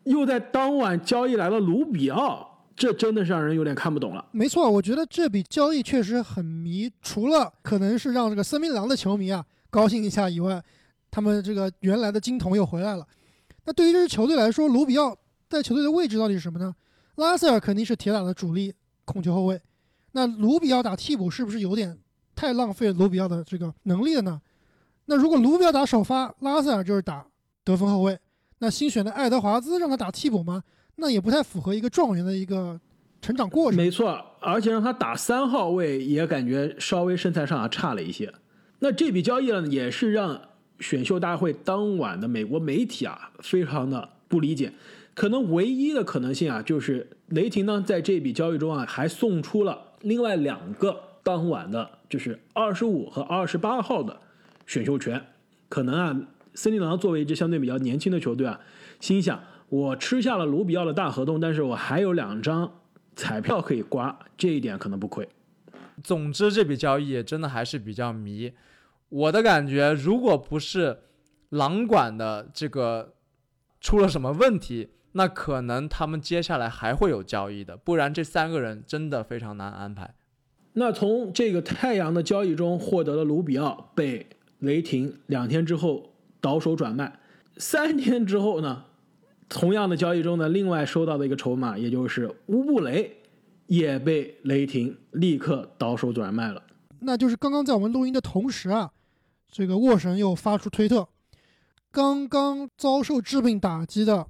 [0.04, 4.24] 又在当晚交易来了卢比奥，这真的是让人有点看不懂了。
[4.32, 10.62] 没错，我觉得这笔交易确实很迷，除了可能是让这个森林狼的球迷啊高兴一下以外，
[11.10, 13.04] 他们这个原来的金童又回来了。
[13.66, 15.18] 那对于这支球队来说，卢比奥
[15.54, 16.76] 在球队的位置到底是什么呢？
[17.16, 18.74] 拉塞尔肯定是铁打的主力
[19.06, 19.62] 控球后卫，
[20.14, 21.96] 那卢比奥打替补是不是有点
[22.34, 24.42] 太浪费卢比奥的这个能力了呢？
[25.06, 27.24] 那如果卢比奥打首发，拉塞尔就是打
[27.64, 28.18] 得分后卫，
[28.58, 30.64] 那新选的爱德华兹让他打替补吗？
[30.96, 32.80] 那也不太符合一个状元的一个
[33.22, 33.78] 成长过程。
[33.78, 38.34] 没错，而且让他打三号位也感觉稍微身材上啊差了一些。
[38.80, 40.42] 那这笔交易呢，也是让
[40.80, 44.74] 选秀大会当晚的美国媒体啊非常的不理解。
[45.14, 54.20] 可能唯一的可能性啊，就是雷霆呢在这笔交易中啊还送出了另外两个当晚的，就是二十五和二十八号的
[54.66, 55.22] 选秀权。
[55.70, 56.22] 可能啊，
[56.54, 58.60] 森林狼作为一支相对比较年轻的球队啊，
[59.00, 62.80] 心想我吃下了卢比奥的大合同，但是我还有两张
[63.16, 65.28] 彩票可以刮，这一点可能不亏。
[66.04, 68.52] 总之，这笔交易真的还是比较迷。
[69.10, 71.00] 我的感觉，如果不是
[71.50, 73.14] 狼管的这个
[73.80, 80.14] 出了什么问题，那可能他们接下来还会有交易的，不然这三个人真的非常难安排。
[80.74, 84.28] 那从这个太阳的交易中获得了卢比奥，被
[84.60, 87.20] 雷霆两天之后倒手转卖。
[87.58, 88.86] 三天之后呢，
[89.48, 93.18] 同样的交易中呢，另外收到的一个筹码，也就是乌布雷，
[93.68, 96.64] 也被雷霆立刻倒手转卖了。
[97.02, 98.92] 那就是刚刚在我们录音的同时啊，
[99.52, 101.08] 这个沃神又发出推特，
[101.92, 104.26] 刚刚遭受致命打击的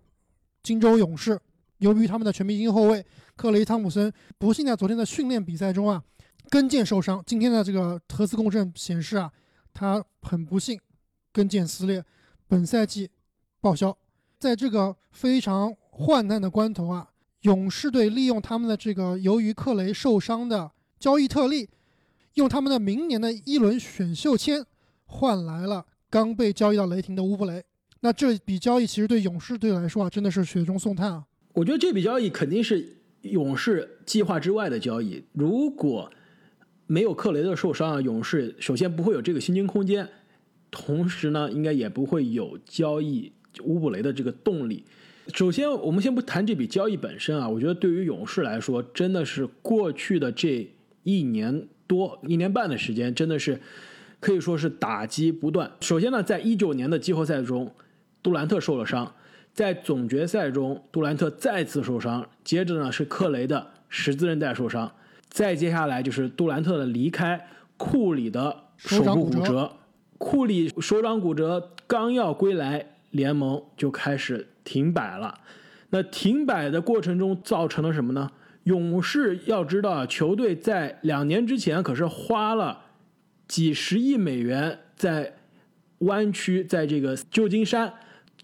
[0.63, 1.39] 金州勇士，
[1.78, 6.02] 由于他们的全明星后卫克雷·汤普森不幸在昨天的训练比赛中啊
[6.49, 9.32] 跟腱受伤，今天的这个核磁共振显示啊，
[9.73, 10.80] 他很不幸
[11.32, 12.04] 跟腱撕裂，
[12.47, 13.12] 本赛季
[13.62, 13.95] 报销。
[14.39, 17.10] 在这个非常患难的关头啊，
[17.41, 21.69] 勇士队利用他们的这个由于克雷受伤的交易特例。
[22.36, 24.65] 用他们的明年的一轮选秀签
[25.06, 27.63] 换来了刚被交易到雷霆的乌布雷，
[28.03, 31.23] 那这笔交易其实对勇士队来说啊，真的是雪中送炭啊！
[31.53, 32.85] 我觉得这笔交易肯定是
[33.21, 35.23] 勇士计划之外的交易。
[35.31, 36.11] 如果
[36.85, 40.05] 没有克雷的受伤啊，勇士首先不会有这个薪金空间，
[40.69, 43.31] 同时呢，应该也不会有交易
[43.63, 44.83] 乌布雷的这个动力。
[45.33, 50.69] 首先，我们先不谈这笔交易本身啊，我觉得对于勇士来说，真的是过去的这
[51.03, 51.67] 一年。
[51.85, 53.61] 多一年半的时间，真的是
[54.19, 55.69] 可以说是打击不断。
[55.81, 57.71] 首先呢，在一九年的季后赛中，
[58.23, 59.13] 杜兰特受了伤，
[59.53, 64.91] 在总决赛中，杜兰特再次受伤，接着呢是克雷的十字韧带受伤，
[65.27, 67.45] 再接下来就是杜兰特的离开，
[67.77, 69.71] 库里的手部骨折，
[70.17, 75.39] 库里手掌骨折刚要归来，联盟就开始停摆了。
[75.89, 78.31] 那停摆的过程中造成了什么呢？
[78.63, 82.79] 勇士要知道，球队在两年之前可是花了
[83.47, 85.33] 几十亿美元在
[85.99, 87.93] 湾区，在这个旧金山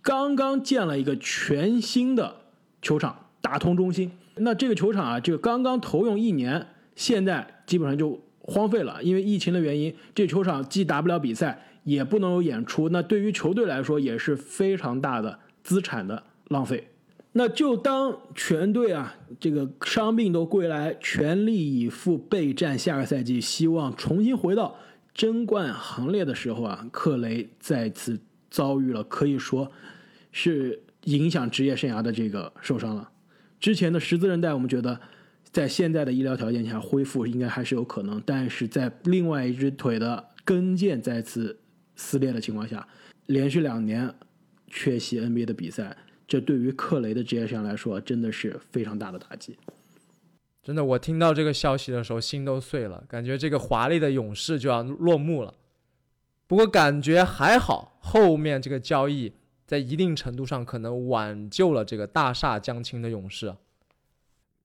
[0.10, 2.36] 刚刚建了一个全新的
[2.82, 4.12] 球场——大通中心。
[4.38, 12.90] 那这个球场啊，就刚刚投用一年，现在基本上就荒废了，因为疫情的原因，这球场既打不了比赛，也不能有演出。
[12.90, 16.88] 那对于球队来说，也是非常大的资产的浪费。
[17.34, 24.76] 那就当全队啊，这个伤病都归来，全力以赴备战下个赛季，希望重新回到
[25.14, 28.20] 争冠行列的时候啊，克雷再次
[28.50, 29.72] 遭遇了可以说
[30.32, 33.10] 是影响职业生涯的这个受伤了。
[33.60, 35.00] 之前的十字韧带，我们觉得
[35.52, 41.60] 在现在的医疗条件下恢复应该还是有可能，但是在另外一只腿的跟腱再次
[41.96, 42.88] 撕裂的情况下，
[43.26, 44.14] 连续两年
[44.68, 45.96] 缺席 NBA 的比赛。
[46.28, 49.58] 这对于克雷的职业生涯来说，真的是非常大的打击。
[50.62, 55.56] 真的，我听到这个消息的时候，心都碎了，感觉这个华丽的勇士就要落幕了。
[56.46, 59.34] 不过感觉还好，后面这个交易
[59.70, 63.54] 在一定程度上可能挽救了这个大厦将倾的勇士。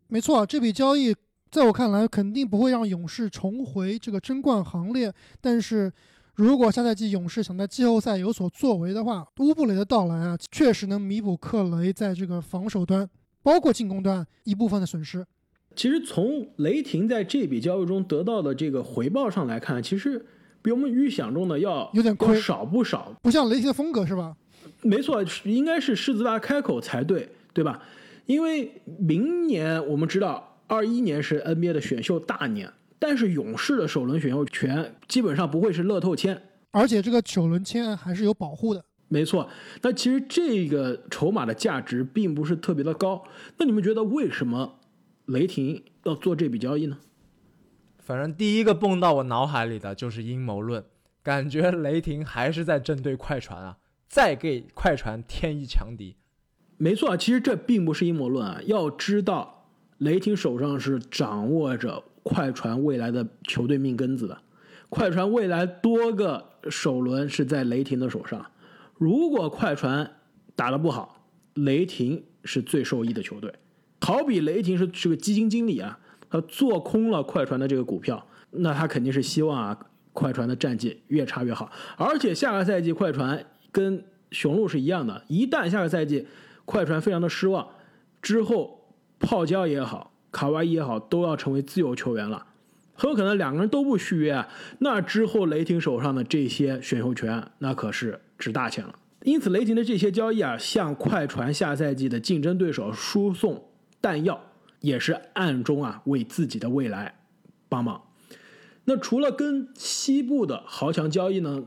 [0.08, 1.14] 没错，这笔交易
[1.50, 5.12] 在我看来肯定不会让勇士重回这个争冠行列，
[5.42, 5.92] 但是。
[6.36, 13.08] 如果下赛季勇士想在季后赛有所作为的话，乌布雷的到来啊，确实能弥补克雷在这个防守端，
[13.40, 15.24] 包括进攻端一部分的损失。
[15.76, 20.26] 其实从雷霆在这笔交易中得到的这个回报上来看，其实
[20.60, 23.14] 比我们预想中的要有点亏少不少。
[23.22, 24.34] 不像雷霆的风格是吧？
[24.82, 27.82] 没错，应该是狮子大开口才对，对吧？
[28.26, 32.72] 因为明年我们知道，二一年是 NBA 的选秀大年。
[32.96, 38.82] 但是勇士的首轮选秀权基本上不会是乐透签，而且这个首轮签还是有保护的。
[39.08, 39.46] 没错，
[39.82, 43.22] 那其实这个筹码的价值并不是特别的高。
[43.58, 44.78] 那你们觉得为什么
[45.26, 46.96] 雷霆要做这笔交易呢？
[47.98, 50.82] 反正第一个蹦到我脑海里的就是阴谋论，
[51.22, 53.76] 感觉雷霆还是在针对快船啊，
[54.08, 56.16] 再给快船添一强敌。
[56.76, 58.60] 没错，其实这并不是阴谋论啊。
[58.66, 64.38] 要知道，雷霆手上是掌握着快船未来的球队命根子的。
[64.88, 68.44] 快船未来多个首轮是在雷霆的手上。
[68.96, 70.08] 如果快船
[70.54, 73.52] 打得不好，雷霆是最受益的球队。
[74.00, 81.70] 好比雷霆是是个基金经理啊，他做空了快船的这个股票，那他肯定是希望啊快船的战绩越差越好。
[81.96, 86.28] 而且下个赛季快船跟雄鹿是一样的，一旦下个赛季
[86.64, 87.68] 快船非常的失望，
[88.22, 88.86] 之后
[89.18, 92.46] 泡椒也好，卡哇伊也好，都要成为自由球员了，
[92.94, 94.48] 很有可能两个人都不续约啊。
[94.78, 98.94] 那之后雷霆手上的这些选秀权，那可是值大钱了。
[99.24, 103.68] 因此，雷霆的这些交易啊，向快船下赛季的竞争对手输送
[104.00, 104.40] 弹药，
[104.78, 107.16] 也是暗中啊为自己的未来
[107.68, 108.00] 帮忙。
[108.84, 111.64] 那除了跟西部的豪强交易呢，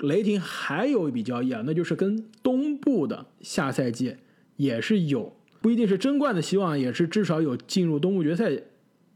[0.00, 4.16] 雷霆还有一笔交易啊，那就是跟东部的下赛季
[4.56, 8.50] 也是有不一定是争冠的希望，也是至少有进入东部决赛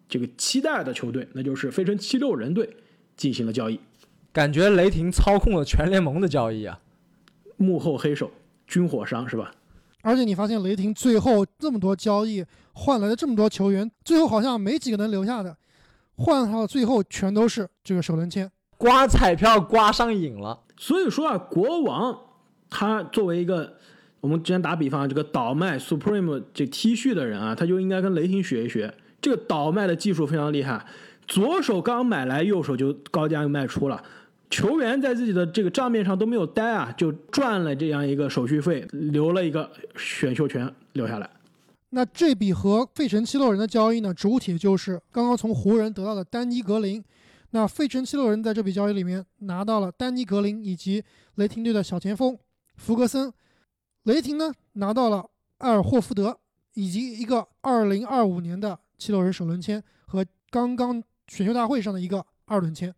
[0.09, 2.77] 这个期待的球队，那就是费城七六人队
[3.17, 3.81] 进行了交易。
[4.33, 6.81] 感觉雷霆操控了全联盟的交易啊！
[7.57, 8.31] 幕后黑手
[8.67, 9.53] 军火商是吧？
[10.03, 15.57] 而且你发现雷霆最后这么多交易换来的这么多球员，最后好像没几个能留下的，
[16.17, 18.51] 换到最后全都是这个首轮签。
[18.77, 20.64] 刮彩票刮上瘾了。
[20.77, 22.19] 所以说啊，国王
[22.69, 23.75] 他作为一个
[24.21, 28.93] 我们之前打比方，这个倒卖 Supreme 这 T 恤的人啊，他就应该跟雷霆学一学。
[29.21, 30.85] 这个倒卖的技术非常厉害，
[31.27, 34.03] 左手刚买来，右手就高价又卖出了。
[34.51, 41.31] 球员在自己的这个账面上都没有待啊，就赚了这样一个手续费，留了一个选秀权留下来。
[41.91, 47.03] 那这笔和费城七六人的交易呢，主体就是刚刚从湖人得到的丹尼格林。
[47.55, 51.05] 那费城七六人在这笔交易里面拿到了丹尼格林以及
[51.37, 52.37] 雷霆队的小前锋
[52.75, 53.33] 福格森，
[54.03, 56.37] 雷霆呢拿到了埃尔霍福德
[56.75, 62.93] 以及一个2025年的七六人首轮签和刚刚选秀大会上的一个二轮签。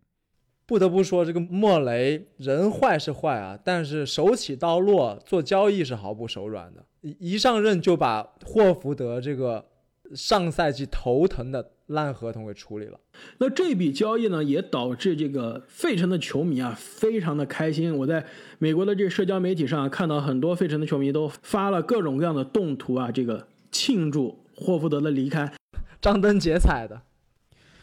[0.64, 6.82] 不得不说，这个莫雷人坏是坏啊，但是手起刀落，做交易是毫不手软的。
[7.02, 9.68] 一一上任就把霍福德这个
[10.14, 12.98] 上赛季头疼的烂合同给处理了。
[13.38, 17.96] 那这笔交易呢，也导致这个费城的球迷啊，非常的开心。
[17.96, 18.24] 我在
[18.58, 25.52] 美国的这个社交媒体上看到很多费城的球迷都发了各种各样的动图啊，这个庆祝霍福德的离开，
[26.00, 27.02] 张灯结彩的。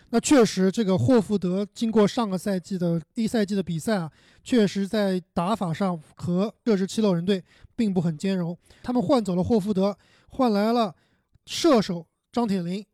[0.10, 4.12] 那确实，这个霍福德经过上个赛季的一赛季的比赛啊，
[4.44, 7.44] 确实在打法上和这支七六人队
[7.76, 8.56] 并不很兼容。
[8.84, 10.94] 他们换走了霍福德，换来了
[11.48, 12.86] 射手张铁林，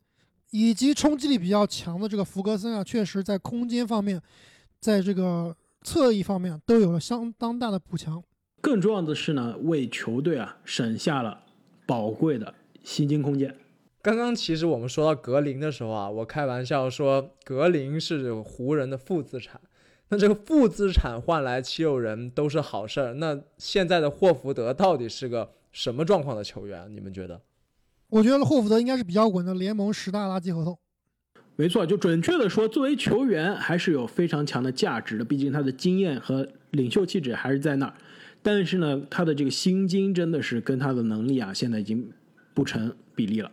[0.50, 4.20] 以及冲击力比较强的这个福格森啊，确实在空间方面，
[4.78, 8.22] 在这个侧翼方面都有了相当大的补强。
[8.60, 11.44] 更重要的是呢，为球队啊省下了
[11.86, 13.56] 宝贵的薪金空间。
[14.02, 19.60] 刚刚其实我们说到格林的时候啊，我开玩笑说格林是湖人的负资产。
[20.08, 23.14] 那这个负资产换来七六人都是好事儿。
[23.14, 26.92] 那现在的霍福德到底是个什么状况的球员？
[26.94, 27.40] 你们觉得？
[28.10, 30.78] 我觉得霍福德应该是比较稳的，联盟十大垃圾合同。
[31.56, 37.94] 没错，就准确的说，作为球员还是有非常强的价值的，毕竟他的经验和领袖气质还是在那儿。
[38.42, 42.10] 但是呢，他的这个薪金真的是跟他的能力啊，现在已经
[42.54, 43.52] 不成比例了。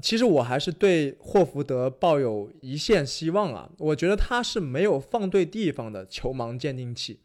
[0.00, 3.70] 其实我还是对霍福德抱有一线希望啊！
[3.78, 7.20] 我觉得他是没有放对地方的球盲鉴定器，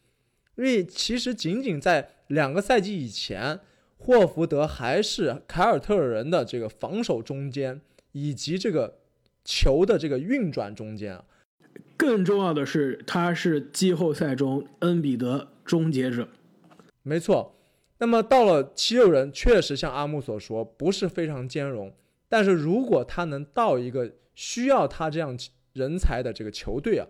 [0.55, 3.59] 因为其实仅仅在两个赛季以前，
[4.01, 7.79] 霍福德还是凯尔特人的这个防守中间
[8.13, 8.99] 以及这个
[9.43, 11.25] 球的这个运转中间啊。
[11.97, 16.29] 更重要的是，他是季后赛中恩比德终结者。
[17.03, 17.53] 没错，
[17.97, 21.93] 那么到了七六人，确实像阿木所说，不是非常兼容。
[22.29, 25.37] 但是如果他能到一个需要他这样
[25.73, 27.05] 人才的这个球队啊，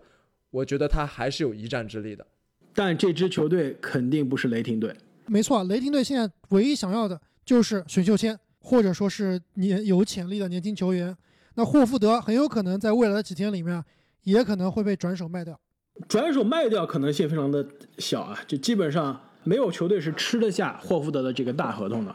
[0.50, 2.26] 我觉得他还是有一战之力的。
[2.74, 4.94] 但这支球队肯定不是雷霆队。
[5.30, 11.16] 没错，雷霆队现在唯一想要的就是选秀签，或者说是年有潜力的年轻球员。
[11.54, 13.80] 那霍福德很有可能在未来的几天里面，
[14.24, 15.56] 也可能会被转手卖掉。
[16.08, 17.64] 转手卖掉可能性非常的
[17.98, 22.12] 小啊，就基本上没有球队是吃得下霍福德的这个大合同的。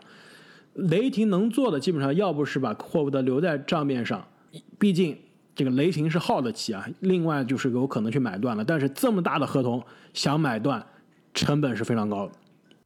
[0.73, 4.27] 雷霆能做的基本上要不是把霍福德留在账面上，
[4.77, 5.17] 毕竟
[5.55, 6.85] 这个雷霆是耗得起啊。
[6.99, 9.81] 另外就是有可能去买断了，但是这么大的合同
[10.13, 10.85] 想买断，
[11.33, 12.33] 成本是非常高的。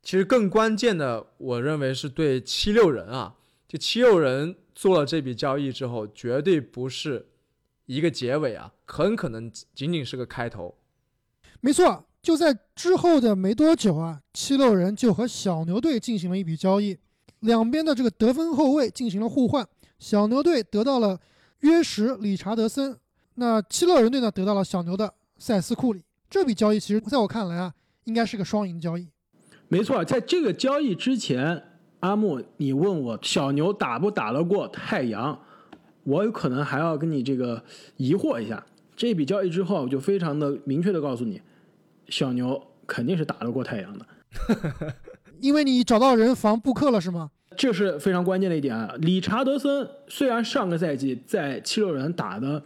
[0.01, 3.35] 其实更关键的，我认为是对七六人啊，
[3.67, 7.27] 就七六人做了这笔交易之后，绝对不是
[7.85, 10.73] 一个结尾啊，很可能仅仅是个开头。
[11.59, 16.97] 没错，就在之后的没多久啊，七六人就和小牛队进行了一笔交易，
[17.41, 19.67] 两边的这个得分后卫进行了互换，
[19.99, 21.19] 小牛队得到了
[21.59, 22.97] 约什、理查德森，
[23.35, 26.01] 那七六人队呢得到了小牛的塞斯库里。
[26.29, 27.73] 这笔交易其实在我看来啊，
[28.05, 29.09] 应该是个双赢交易。
[29.69, 31.63] 没错，在这个交易之前，
[32.01, 35.39] 阿木，你问我小牛打不打得过太阳，
[36.03, 37.63] 我有可能还要跟你这个
[37.97, 38.65] 疑惑一下。
[38.95, 41.41] 这笔交易之后，我就非常的明确的告诉你，
[42.09, 44.05] 小牛肯定是打得过太阳的。
[45.39, 47.31] 因为你找到人防布克了是吗？
[47.55, 48.93] 这是非常关键的一点啊！
[48.99, 52.61] 理查德森虽然上个赛季在七六人打的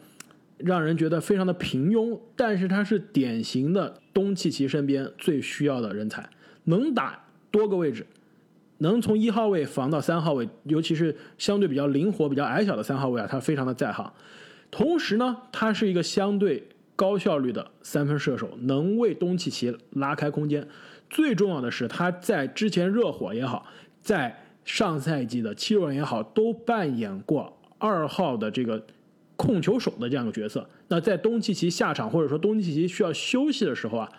[0.58, 6.28] 让人觉得非常的平庸，但是他是典型的东契奇身边最需要的人才，
[6.66, 8.06] 能打多个位置，
[8.80, 14.12] 能从一号位防到三号位，尤其是相对比较灵活、比较矮小的三号位啊，他非常的在行。
[14.72, 20.68] 同时呢，他是一个相对高效率的三分射手，能为东契奇拉开空间。
[21.10, 23.68] 最重要的是，他在之前热火也好，
[24.02, 24.36] 在
[24.66, 28.84] 上赛季的七六人也好，都扮演过二号的这个
[29.36, 30.68] 控球手的这样一个角色。
[30.88, 34.10] 那在东契奇下场或者说东契奇需要休息的时候啊，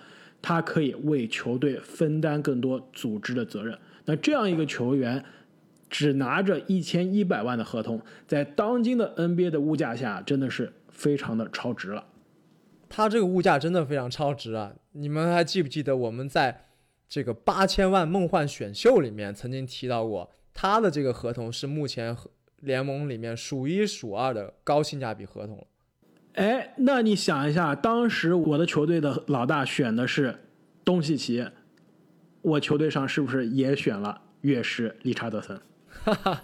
[0.45, 3.78] 他可以为球队分担更多组织的责任。
[4.05, 5.24] 那这样一个球员。
[5.90, 12.05] 只拿着一千一百万的合同，在当今的 NBA 的物价下，真的是非常的超值了。
[12.88, 14.74] 他这个物价真的非常超值啊！
[14.90, 16.64] 你们还记不记得我们在
[17.09, 22.16] 这个八千万梦幻选秀里面曾经提到过，他的这个合同是目前
[22.59, 25.64] 联盟里面数一数二的高性价比合同了
[26.35, 30.37] 哎，那你想一下，当时我的球队的老大选的是
[30.85, 31.47] 东契奇，
[32.43, 35.61] 我球队上是不是也选了乐师、理查德森？
[36.03, 36.43] 哈哈，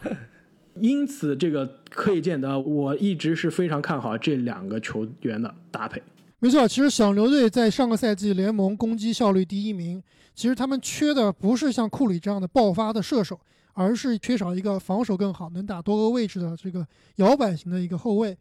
[0.77, 6.01] 因此这个可以见得，我一直是非常看好这两个球员的搭配。
[6.39, 10.01] 没错，其实小牛队在上个赛季联盟攻击效率第一名，
[10.37, 13.39] 其实他们缺的不是像库里这样的爆发的射手，
[13.75, 16.87] 而是缺少一个防守更好、能打多个位置的这个
[17.17, 18.39] 摇摆型的一个后卫。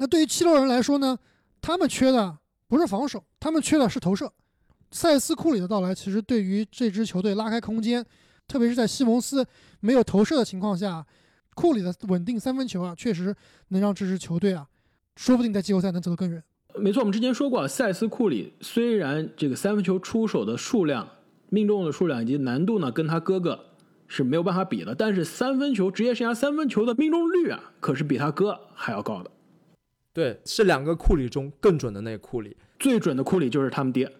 [0.00, 1.16] 那对于七六人来说呢，
[1.60, 4.32] 他们缺的不是防守，他们缺的是投射。
[4.90, 8.04] 塞斯库里的到来，其实对于这支球队拉开空间。
[8.48, 9.46] 特别是在西蒙斯
[9.78, 11.06] 没有投射的情况下，
[11.54, 13.32] 库里的稳定三分球啊，确实
[13.68, 14.66] 能让这支球队啊，
[15.14, 16.42] 说不定在季后赛能走得更远。
[16.74, 21.08] 没错，我们之前说过，塞斯库里虽然这个三分球出手的数量、
[21.50, 23.66] 命中的数量以及难度呢，跟他哥哥
[24.08, 29.30] 是没有办法比的，但是三分球职业生涯三分球的命中率啊，可是比他哥还要高的。
[30.12, 34.10] 对，是两个库里中更准的那个库里，最准的库里就是他们爹。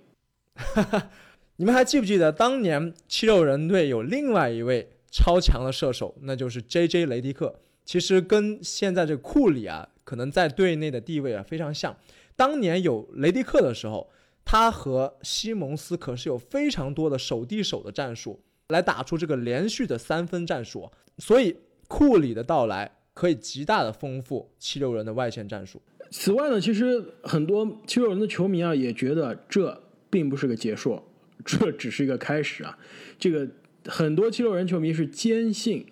[1.57, 7.07] 你们还记不记得当年七六人队有另外一位超强的射手，那就是 J.J.
[7.07, 7.61] 雷迪克。
[7.85, 11.97] 其实跟现在这库里啊，可能在队内的地位啊非常像。
[12.37, 14.09] 当年有雷迪克的时候，
[14.45, 20.91] 他和西蒙斯可是有非常多的手递手的战术，来打出这个连续的三分战术。
[21.19, 21.57] 所以
[21.89, 25.79] 库里的到来可以极大的丰富七六人的外线战术。
[26.11, 31.03] 此外呢，其实很多七六人的球迷啊也觉得这并不是个结束。
[31.45, 32.79] 这只是一个开始啊！
[33.19, 33.47] 这个
[33.85, 35.85] 很多七六人球迷是坚信，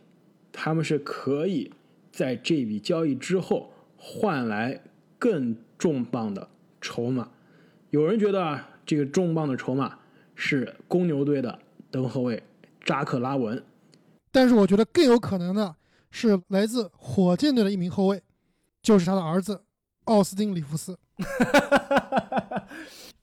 [0.51, 1.71] 他们是可以
[2.11, 4.83] 在这笔交易之后换来
[5.19, 6.49] 更重磅的
[6.81, 7.31] 筹码。
[7.91, 9.99] 有人觉得啊，这个重磅的筹码
[10.35, 11.59] 是公牛队的
[11.91, 12.43] 登后卫
[12.83, 13.63] 扎克拉文，
[14.33, 15.75] 但是我觉得更有可能的
[16.11, 18.21] 是来自火箭队的一名后卫，
[18.83, 19.61] 就是他的儿子
[20.05, 20.99] 奥斯汀里弗斯。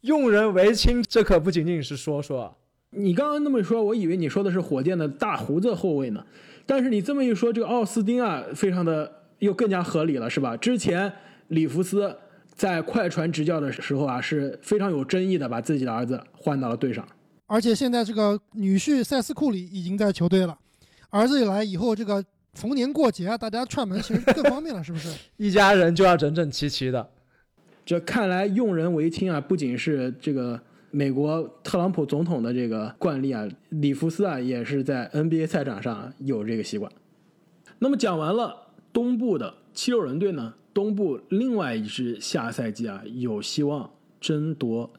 [0.01, 2.55] 用人为亲，这可不仅仅是说说。
[2.91, 6.23] 你刚刚那么说，我以为你说的是火箭的大胡子后卫呢。
[6.65, 10.55] 但是你这么一说，这个奥斯汀啊，非常的又更加合理了，是吧？
[10.55, 11.11] 之前
[11.49, 12.15] 里弗斯
[12.53, 17.05] 在快船执教的时候啊，是非常有争议的，把自己的儿子换到了队上。
[17.47, 20.57] 而且现在这个女婿塞斯库里已经在球队了，
[21.09, 22.23] 儿子一来以后，这个
[22.55, 25.09] 逢年过节啊，大家串门其实更方便了，是不是？
[25.37, 27.07] 一家人就要整整齐齐的。
[27.85, 36.91] 这看来用人为亲啊，不仅是这个美国特朗普总统的这个惯例啊，里弗斯啊也是在 NBA 赛场上有这个习惯。
[37.77, 38.55] 那么讲完了
[38.91, 44.91] 东部的七六人队呢，东部另外一支下赛季啊有希望争夺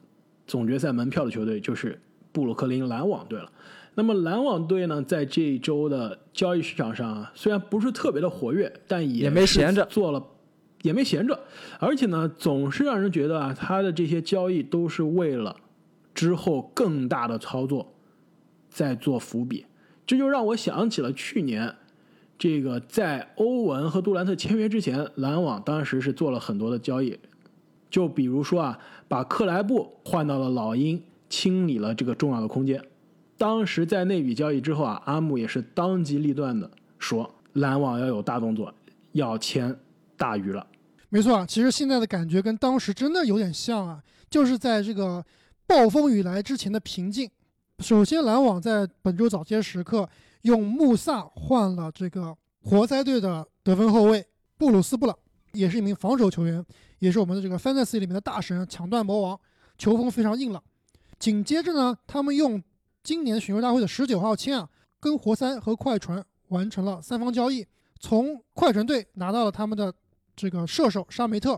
[0.45, 1.99] 总决赛门票的球队就是
[2.31, 3.51] 布鲁克林篮网队了。
[3.97, 10.23] 那么篮网队呢，在这一周的交易市场上啊，虽然不是特别的活跃，但也没闲着做了。
[10.83, 11.37] 也没闲着，
[11.79, 15.57] 而且呢，总是让人觉得啊，他的这些交易都是为了
[16.13, 17.91] 之后更大的操作
[18.69, 19.65] 在做伏笔。
[20.05, 21.73] 这就让我想起了去年，
[22.37, 27.17] 这个在欧文和杜兰特签约之前，篮网当时是做了很多的交易，
[27.89, 32.79] 就比如说啊，把克莱布换到了老鹰，清理了这个重要的空间。
[33.37, 38.73] 当时在那笔交易之后啊，阿姆也是当机立断的说，篮网要有大动作，
[39.11, 39.77] 要签
[40.15, 40.65] 大鱼了。
[41.09, 45.23] 没错啊，其实现在的感觉跟当时真的有点像啊，就是在这个
[45.65, 47.29] 暴风雨来之前的平静。
[47.79, 50.09] 首先，篮网在本周早些时刻
[50.41, 54.25] 用穆萨换了这个活塞队的得分后卫
[54.57, 55.15] 布鲁斯·布朗，
[55.53, 56.65] 也是一名防守球员，
[56.99, 59.39] 也是我们的这个 Fantasy 里面的大神，抢断魔王，
[59.77, 60.61] 球风非常硬朗。
[61.19, 62.61] 紧接着呢，他们用
[63.07, 64.67] 今年选秀大会的十九号签啊，
[64.99, 67.65] 跟活塞和快船完成了三方交易，
[68.01, 69.93] 从快船队拿到了他们的
[70.35, 71.57] 这个射手沙梅特。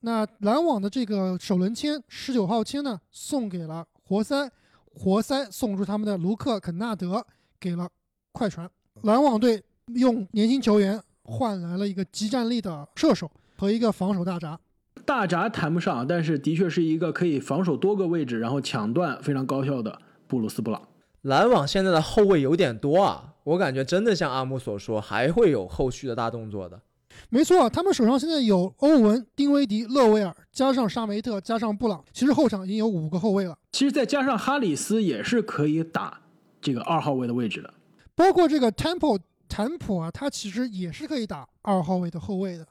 [0.00, 4.50] 那篮网的这个首轮签十九号签呢，送给了活塞，
[4.92, 7.24] 活塞送出他们的卢克肯纳德
[7.60, 7.88] 给了
[8.32, 8.68] 快船。
[9.02, 9.62] 篮网队
[9.94, 14.58] 用年轻球员换来了一个集战力的射手和一个防守大闸。
[15.06, 20.02] 大闸谈不上，但是的确是一个可以防守多个位置，然后抢断非常高效的。
[20.32, 20.80] 布鲁斯·布朗，
[21.20, 26.80] 篮网现在的后卫有点多啊，我感觉真的像阿姆所说，还会有后续的大动作的。
[27.28, 33.54] 没错，他们手上现在有欧文、丁威迪、勒维尔，加上沙梅特，加上布朗，其实后场已经有五个后卫了。
[33.72, 36.18] 其实再加上哈里斯也是可以打
[36.62, 37.74] 这个二号位的位置的，
[38.14, 42.66] 包括这个 Temple 坦普啊，他其实也是可以打二号位的后卫的。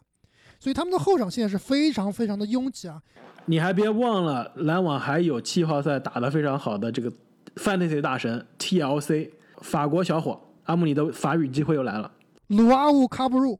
[0.59, 2.99] 所以他们的后场现在是非常非常的拥挤啊。
[3.45, 7.13] 你还别忘了，篮网还有季后赛打得非常好的这个。
[7.55, 9.29] Fantasy 大神 TLC
[9.61, 12.11] 法国小伙阿姆尼的法语机会又来了，
[12.47, 13.59] 鲁阿乌卡布鲁，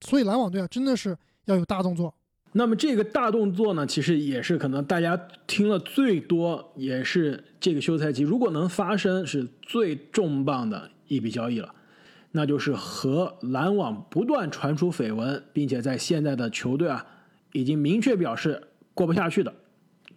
[0.00, 2.14] 所以篮网队啊真的是要有大动作。
[2.52, 5.14] 那么这个大动作呢，其实也是可能大家
[5.46, 11.74] 听了最多，也是这个休赛期如果能发生是最重磅的一笔交易了，
[12.30, 17.04] 那就是和篮网不断传出绯闻，并且在现在的球队啊
[17.52, 19.52] 已经明确表示过不下去的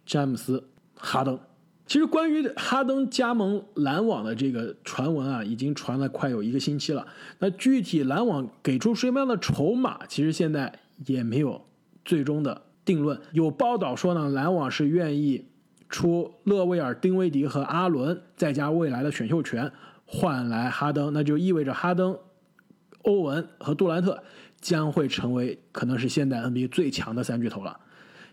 [0.06, 1.38] 詹姆斯哈登。
[1.90, 7.04] 其实关于哈登加盟篮网的这个传闻啊，已经传了快有一个星期了。
[7.40, 10.72] 那具体篮网给出什么样的筹码，其实现在
[11.04, 11.60] 也没有
[12.04, 13.20] 最终的定论。
[13.32, 15.48] 有报道说呢，篮网是愿意
[15.88, 19.72] 出勒维尔、丁威迪和阿伦，再加未来的选秀权，
[20.06, 21.12] 换来哈登。
[21.12, 22.16] 那就意味着哈登、
[23.02, 24.22] 欧文和杜兰特
[24.60, 27.80] 将会成为可能是现在 NBA 最强的三巨头了。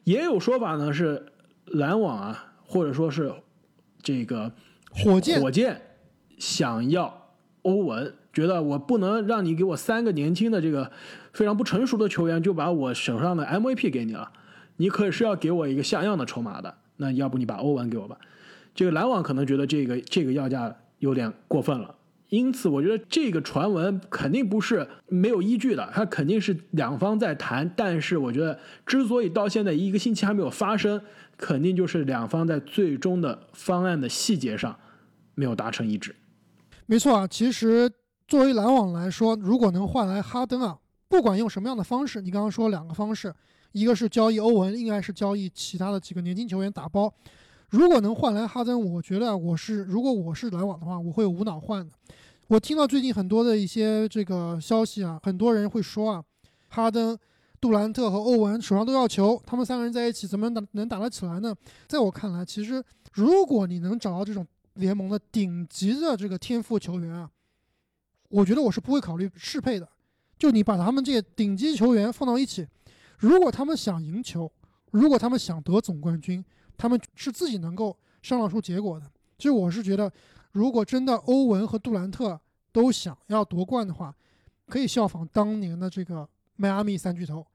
[0.03, 1.26] 也有说法呢，是
[1.66, 3.34] 篮网啊，或者说是。
[4.08, 4.49] 这个
[4.89, 5.82] 火箭火箭
[6.38, 7.34] 想要
[7.64, 10.89] 欧文，觉得我不能让你给我三个年轻的这个
[11.34, 14.32] 非常不成熟的球员，就把我手上的 MVP 给你了。
[14.78, 16.74] 你可是要给我一个像样的筹码的。
[16.95, 18.18] 那要不你把欧文给我吧？
[18.74, 21.93] 这个篮网可能觉得这个这个要价有点过分了，
[22.30, 27.71] 因此我觉得这个传闻肯定不是没有依据的，它肯定是两方在谈。
[27.75, 31.01] 但是我觉得之所以到现在一个星期还没有发生。
[31.39, 34.75] 肯定就是两方在最终的方案的细节上
[35.36, 36.15] 没有达成一致。
[36.88, 37.88] 没错啊，其实
[38.28, 43.32] 作为篮网来说，如果能换来哈登啊，不管用什么样的方式，你刚刚说两个方式，
[43.71, 47.13] 一个是交易欧文，应该是交易其他的几个年轻球员打包。
[47.72, 51.93] 如果能换来哈登，我觉得我是如果我是篮网的话，我会无脑换的。
[52.47, 56.24] 我听到最近很多的一些这个消息啊，很多人会说啊，
[56.70, 57.18] 哈登。
[57.59, 61.55] 杜兰特和欧文手上都要球，他们三个人在一起怎么能能打得起来呢？
[61.88, 64.45] 在我看来，其实如果你能找到这种
[64.76, 67.28] 联盟的顶级的这个天赋球员啊，
[68.30, 69.89] 我觉得我是不会考虑适配的。
[70.38, 72.68] 就你把他们这些顶级球员放到一起，
[73.18, 74.51] 如果他们想赢球，
[74.91, 76.45] 如果他们想得总冠军，
[76.78, 79.05] 他们是自己能够商量出结果的。
[79.38, 80.11] 其实我是觉得，
[80.51, 82.39] 如果真的欧文和杜兰特
[82.71, 84.15] 都想要夺冠的话，
[84.67, 86.28] 可以效仿当年的这个。
[86.59, 87.45] 迈阿密三巨头，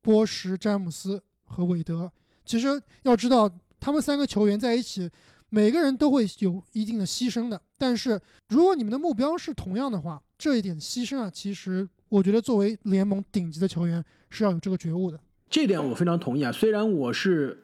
[0.00, 2.08] 波什、詹姆斯和韦德。
[2.44, 5.10] 其实要知道，他们三个球员在一起，
[5.48, 7.60] 每个人都会有一定的牺牲的。
[7.76, 8.20] 但是，
[8.50, 15.18] 如果你们的目标是同样的话，这一点牺牲啊，其实我觉得作为联盟顶级的球员是要有这个觉悟的。
[15.50, 16.52] 这点我非常同意啊。
[16.52, 17.63] 虽然我是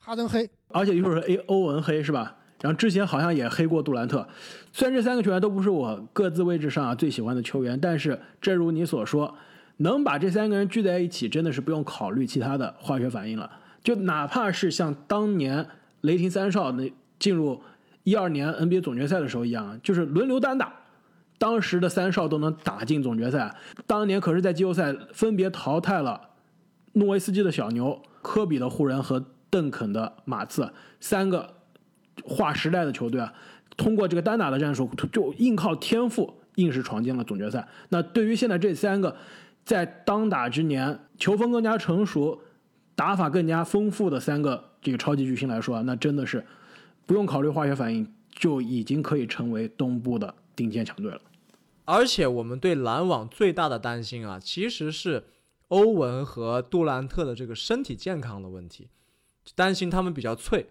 [0.00, 2.36] 哈登黑，而且又是 A 欧文黑，是吧？
[2.60, 4.26] 然后之前好像也黑过杜兰特。
[4.72, 9.34] 虽然这三个球员都不是我各自位置上啊最喜欢的球员，但是正如你所说。
[9.82, 13.50] 能把这三个人聚在一起，真的是不用考虑其他的化学反应了。
[13.82, 15.66] 就哪怕是像当年
[16.02, 17.58] 雷霆三少那进入
[18.04, 20.70] 一二年 NBA 总决赛的时候一样，就是轮流单打，
[21.38, 23.56] 当时的三少都能打进总决赛。
[23.86, 26.20] 当年可是在季后赛分别淘汰了
[26.92, 31.56] 诺维斯基的小牛、科比的湖人和邓肯的马刺三个
[32.24, 33.34] 划时代的球队啊，
[33.76, 37.68] 通过这个单打的战术，就硬靠天赋硬是闯进了总决赛。
[37.88, 39.16] 那对于现在这三个。
[39.62, 42.40] 在当打之年，球风更加成熟、
[42.96, 46.44] 打法更加丰富的三个这个超级巨星来说，那真的是
[47.06, 51.20] 不用考虑化学反应，就已经可以成为东部的顶尖强队了。
[51.84, 55.24] 而且我们对篮网最大的担心啊，其实是
[55.68, 58.88] 欧文和杜兰特的这个身体健康的问题，
[59.54, 60.66] 担心他们比较脆。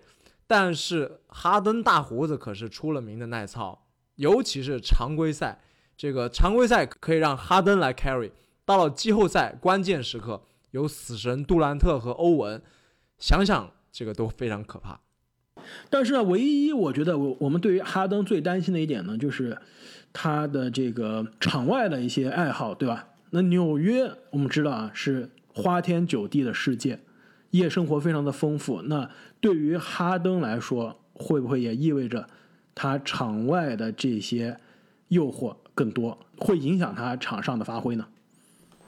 [0.48, 5.62] 但是哈登大胡子可是出了名的耐操，尤其是常规赛，
[5.96, 8.32] 这个常规赛可以让哈登来 carry，
[8.66, 10.42] 到了季后赛关键时刻，
[10.72, 12.60] 有死神杜兰特和欧文，
[13.20, 15.00] 想想这个都非常可怕。
[15.90, 19.56] 但是呢，唯一我觉得我我们对于哈登最担心的一点呢，就是
[20.12, 23.10] 他的这个场外的一些爱好，对吧？
[23.30, 27.00] 那纽约我们知道啊，是花天酒地的世界。
[27.52, 32.28] 夜生活非常的丰富，那对于哈登来说，会不会也意味着
[32.76, 34.60] 他场外的这些
[35.08, 38.08] 诱惑更多，会影响他场上的发挥呢？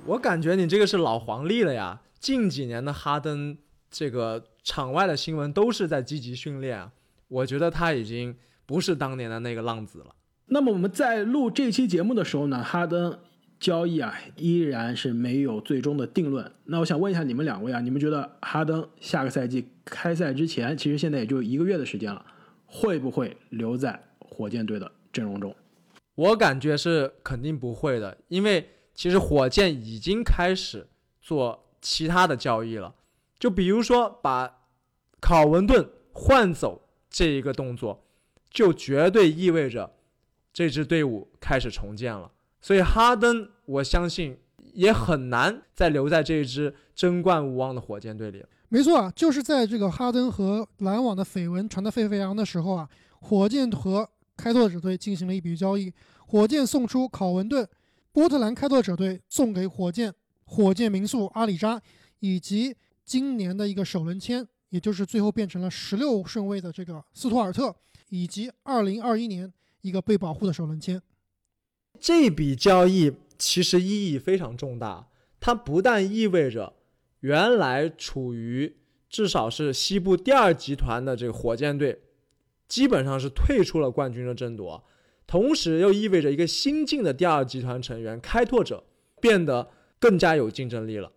[0.05, 2.01] 我感觉你这个是老黄历了呀！
[2.19, 3.57] 近几年的哈登，
[3.89, 6.91] 这个场外的新闻都是在积极训练啊，
[7.27, 8.35] 我觉得他已经
[8.65, 10.15] 不是当年的那个浪子了。
[10.47, 13.17] 那么我们在录这期节目的时候呢，哈登。
[13.61, 16.51] 交易啊，依然是没有最终的定论。
[16.65, 22.25] 那我想问一下你们两位啊，你们觉得哈登下个赛季开赛之前，其实现在也就一个月的时间了，
[22.65, 25.55] 会不会留在火箭队的阵容中？
[26.15, 30.87] 我感觉是肯定不会的，因为其实火箭已经开始
[31.21, 32.95] 做其他的交易了，
[33.37, 34.63] 就比如说把
[35.19, 38.03] 考文顿换走这一个动作，
[38.49, 39.93] 就绝对意味着
[40.51, 42.31] 这支队伍开始重建了。
[42.61, 44.37] 所以哈登，我相信
[44.73, 48.47] 也很难再留在这一支争冠无望的火箭队里了。
[48.69, 52.87] 没错啊，就是在这个哈登和篮网的绯闻传得沸沸扬扬的时候啊，
[53.19, 55.91] 火箭和开拓者队进行了一笔交易，
[56.25, 57.67] 火箭送出考文顿，
[58.11, 60.13] 波特兰开拓者队送给火箭
[60.45, 61.81] 火箭民宿阿里扎，
[62.19, 67.75] 以及今年的一个首轮签，也就是最后变成了十六顺位的这个斯图尔特，
[68.09, 69.51] 以及二零二一年
[69.81, 71.01] 一个被保护的首轮签。
[72.01, 75.07] 这笔交易其实意义非常重大，
[75.39, 76.73] 它不但意味着
[77.19, 78.75] 原来处于
[79.07, 82.01] 至少是西部第二集团的这个火箭队
[82.67, 84.83] 基本上是退出了冠军的争夺，
[85.27, 88.83] 同时又意味着一个新进的第二集团成员开拓者
[89.21, 91.11] 变得更加有竞争力了。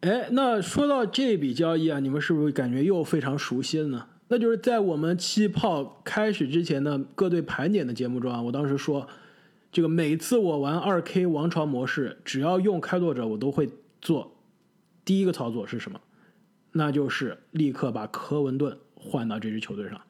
[0.00, 4.08] 哎，那说到这笔交易啊，你们是不是感觉又非常熟悉了呢？
[4.28, 9.08] 那就是在我们气泡开始之前的各队盘点的节目中啊，我当时说。
[9.74, 13.68] 这个每次我玩二 K 王朝模式，只要用开拓者，我都会
[14.00, 14.36] 做
[15.04, 16.00] 第一个操作是什么？
[16.70, 20.00] 那就是立刻把科文顿换到这支球队上。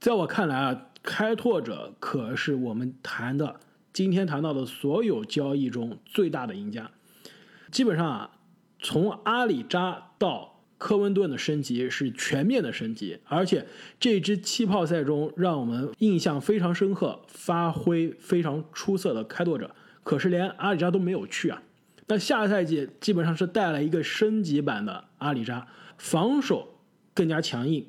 [0.00, 3.60] 在我看来啊，开拓者可是我们谈的
[3.92, 6.90] 今天谈到的所有交易中最大的赢家。
[7.70, 8.30] 基本上啊，
[8.80, 10.55] 从阿里扎到。
[10.78, 13.66] 科温顿的升级是全面的升级，而且
[13.98, 19.74] 这支气泡赛中让我们印象非常深刻、发挥非常出色的开拓者，
[20.04, 21.62] 可是连阿里扎都没有去啊。
[22.08, 25.66] 那下赛季基本上是带来一个升级版的阿里扎，
[25.96, 26.76] 防守
[27.14, 27.88] 更加强硬，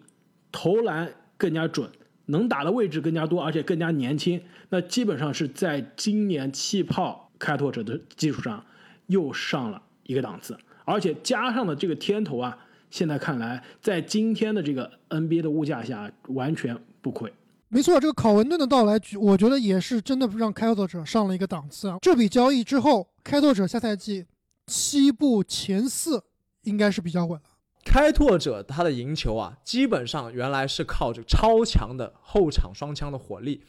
[0.51, 1.89] 投篮更加准，
[2.27, 4.41] 能打的位置更加多，而且更加年轻。
[4.69, 8.65] 那基本上是在今年气泡开拓者的基础上
[9.07, 12.57] 又上了一个档次，而且加上的这个天头啊。
[12.89, 17.31] 现在看来，在今天的这个 NBA 的物价下，完全不亏。
[17.69, 21.97] 没错，这个考文顿的到来，我觉得也是真的让开拓者上了一个档次啊。
[22.01, 24.25] 这笔交易之后，开拓者下赛季
[24.67, 26.23] 西部前四
[26.63, 27.49] 应该是比较稳了。
[27.83, 33.61] 开拓者他的赢球啊，基本上原来是靠着超强的后场双枪的火力，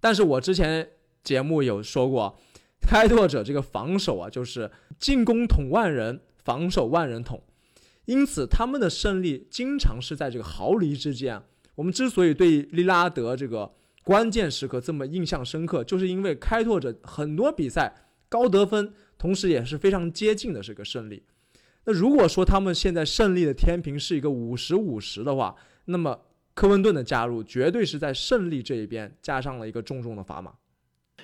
[0.00, 0.86] 但是我之前
[1.22, 2.38] 节目有说过，
[2.82, 7.42] 开拓者这个防守啊，就是进攻捅万人，防守万人捅。
[8.06, 11.42] 因此，他们的胜利经常是在这个毫厘之间。
[11.74, 13.70] 我们之所以对利拉德这个
[14.02, 17.92] 关键时刻这么印象深刻，就是因为开拓者很多比赛
[18.28, 21.24] 高得分，同时也是非常接近的这个胜利。
[21.84, 26.16] 那如果说他们现在胜利的天平是一个五十五十的话，那么
[26.54, 30.52] 科温顿的加入绝对是在胜利这一边加上了一个重重的砝码。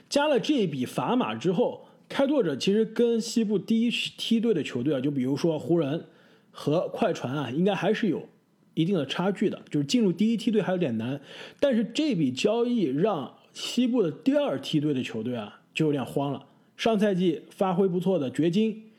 [0.08, 6.06] 加了这一笔砝码之后，开拓者其实跟西部第一梯队的球队啊，就比如说湖人。
[6.52, 8.28] 和快船啊，应该还是有
[8.74, 11.20] 一定的差距的，就是进入第一梯队还有点难。
[11.58, 16.46] 但是这笔交易让西部的第二梯队的球队啊，就有点慌了。
[16.76, 18.90] 上赛季发挥不错的掘金、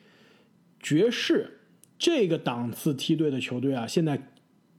[0.79, 1.59] 爵士
[1.97, 4.19] 这个档次梯队的球队啊，现在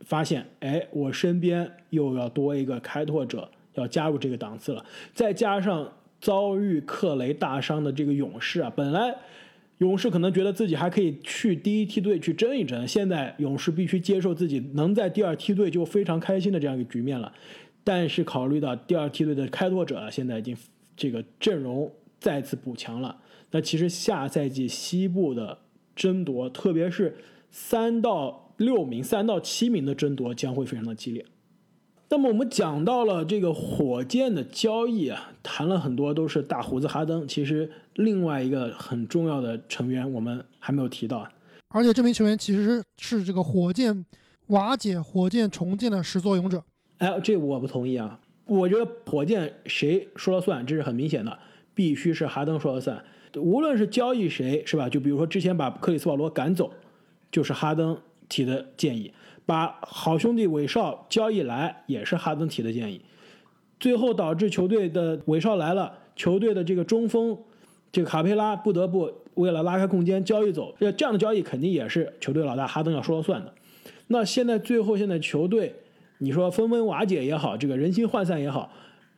[0.00, 4.84] 发现，哎，我身边又要多一个开拓者要加入这个档次了。
[5.12, 9.16] 再加上遭遇克雷大伤的这个勇士啊，本来。
[9.84, 17.30] 勇士可能觉得自己还可以去第一梯队去争一争，现在勇士必须接受自己能在第二梯队就非常开心的这样一个局面了。
[17.84, 20.56] 但是考虑到第二梯队的开拓者，现在已经
[20.96, 23.14] 这个阵容再次补强了，
[23.50, 25.58] 那其实下赛季西部的
[25.94, 27.14] 争夺，特别是
[27.50, 31.22] 三到六名、三到七名的争夺将会非常的激烈。
[32.14, 37.26] 那么我们讲到了这个火箭的交易啊，谈了很多都是大胡子哈登。
[37.26, 41.28] 其实另外一个很重要的成员我们还没有提到，
[41.70, 44.06] 而且这名球员其实是这个火箭
[44.46, 46.62] 瓦解、火箭重建的始作俑者。
[46.98, 48.20] 哎，这我不同意啊！
[48.46, 51.36] 我觉得火箭谁说了算，这是很明显的，
[51.74, 53.04] 必须是哈登说了算。
[53.34, 54.88] 无论是交易谁，是吧？
[54.88, 56.72] 就比如说之前把克里斯保罗赶走，
[57.32, 57.98] 就是哈登
[58.28, 59.12] 提的建议。
[59.46, 63.00] 把好兄弟韦少交易来也是哈登提的建议，
[63.78, 67.36] 最后导致球队的韦少来了，球队的这个中锋
[67.92, 73.52] 这个卡佩拉不得不为了拉开空间交易走，这这样的交易肯定也是球队老大哈登要说了算的。
[74.06, 75.74] 那现在最后现在球队
[76.18, 78.70] 你说纷纷瓦解也好，这个人心涣散也好，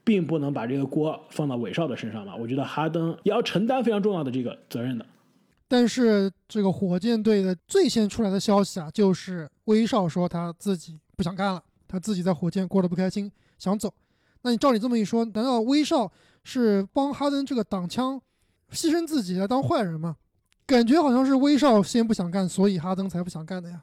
[0.02, 2.34] 并不能把这个锅放到韦少的身上嘛？
[2.34, 5.06] 我觉得哈登也要承担非常重要的这个责任的。
[5.68, 13.92] 但是这个火箭队的最先出来的消息啊，就是威少说他自己不想干了，他自己在火箭过得不开心，想走。
[14.42, 16.12] 那你照你这么一说，难道威少
[16.44, 18.20] 是帮哈登这个挡枪，
[18.70, 20.16] 牺牲自己来当坏人吗？
[20.66, 23.82] 感觉好像是威少先不想干，所以哈登才不想干的呀。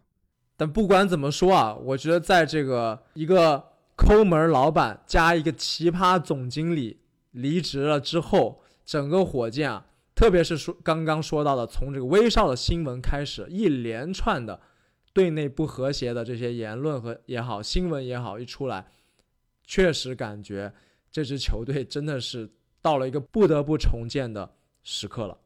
[0.56, 3.62] 但不管怎么说啊，我觉得在这个一个
[3.98, 9.86] 抠门老板加一个奇葩总经理离职了之后，整个火箭啊。
[10.16, 14.60] 特别是说刚刚说到的，从这个威少的新闻开始，一连串的
[15.12, 18.88] 队内不和谐的这些言论和也好，新闻也好，一出来，
[19.66, 20.72] 确实感觉
[21.12, 22.50] 这支球队真的是
[22.82, 24.52] 到了一个不得不重建的
[24.84, 25.38] 时刻了。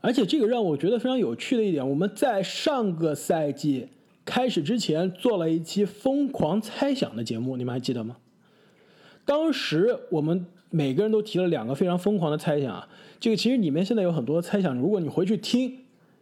[0.00, 3.88] 而且这个让我觉得非常有趣的一点，我们在上个赛季
[4.24, 8.16] 开始之前做了一期疯狂猜想的节目，你们还记得吗？
[9.24, 12.88] 当时我们每个人都提了两个非常疯狂的猜想啊。
[13.20, 15.76] 这个其实里面现在有很多猜想，如果你回去听，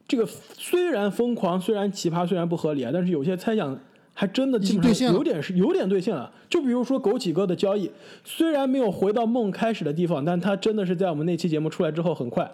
[0.09, 3.79] 这个虽然疯狂，虽然奇葩，虽然不合理啊，但是有些猜想
[4.15, 6.33] 还真的基本上有点是有点兑现了。
[6.49, 7.91] 就比如说枸杞哥的交易，
[8.25, 12.51] 虽然没有回到梦开始的地方，但他真的是在我们那期节目出来之后很快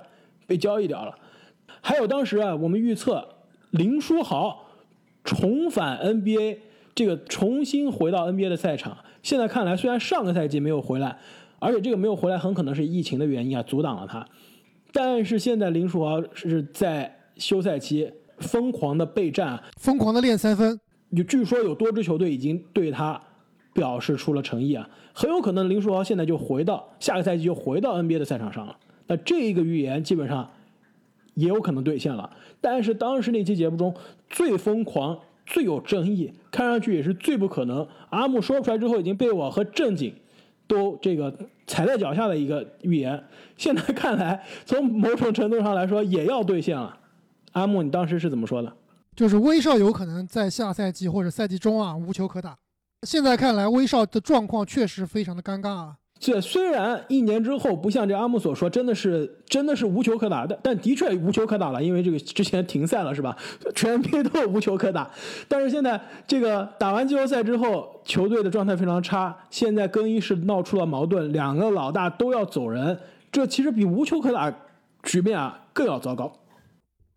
[0.47, 1.14] 被交易掉了。
[1.80, 3.28] 还有当时啊，我们预测
[3.70, 4.66] 林书豪
[5.22, 6.59] 重返 NBA，
[6.95, 11.18] 这个重新回到 NBA 的赛场，现在看来虽然上个赛季没有回来。
[11.62, 14.26] 而且这个没有回来，很可能是疫情的原因啊，阻挡了他。
[14.92, 20.76] 但是现在林书豪是在休赛期疯狂的备战，疯狂的练三分。
[21.16, 23.20] 就据说有多支球队已经对他
[23.72, 28.76] 表示出了诚意啊，很有可能林书豪现在就回到下个赛季就回到 NBA 的赛场上了。
[29.06, 30.50] 那这一个预言基本上
[31.34, 32.28] 也有可能兑现了。
[32.60, 33.94] 但是当时那期节目中
[34.28, 37.86] 最疯狂、最有争议，看上去也是最不可能。
[38.10, 40.12] 阿木说出来之后，已经被我和正经。
[40.72, 41.30] 都这个
[41.66, 43.22] 踩在脚下的一个预言，
[43.58, 46.98] 现在看来，从某种程度上来说也要兑现了。
[47.52, 48.72] 阿木，你当时是怎么说的？
[49.14, 52.56] 就是威少有可能在下赛季或者赛季中啊无球可打。
[53.02, 55.96] 现在看来，威少的状况确实非常的尴尬啊。
[56.22, 63.36] 这虽然一年之后不像这阿木所说，真的是真的是无球可打，但但的确无球可打了，因为这个之前停赛了是吧？
[63.74, 65.10] 全队都有无球可打，
[65.48, 72.96] 但是现在这个打完季后赛之后，球队的状态非常差，现在更衣室闹出了矛盾，两个老大都要走人，
[73.32, 74.48] 这其实比无球可打
[75.02, 76.32] 局面啊更要糟糕。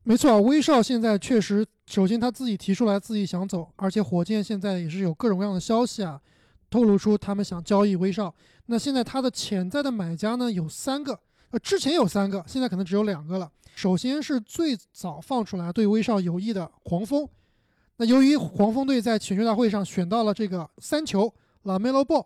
[0.02, 6.20] 没错，威少现在确实，首先他自己提出来自己想走，而且火箭现在也是有各种各样的消息啊。
[6.70, 8.34] 透露出他们想交易威少，
[8.66, 11.18] 那现在他的潜在的买家呢有三个，
[11.52, 13.50] 呃，之前有三个，现在可能只有两个了。
[13.76, 17.28] 首先是最早放出来对威少有益的黄蜂，
[17.98, 22.26] 那由于黄蜂队在选秀大会上选到了这个三球 LaMelo Ball，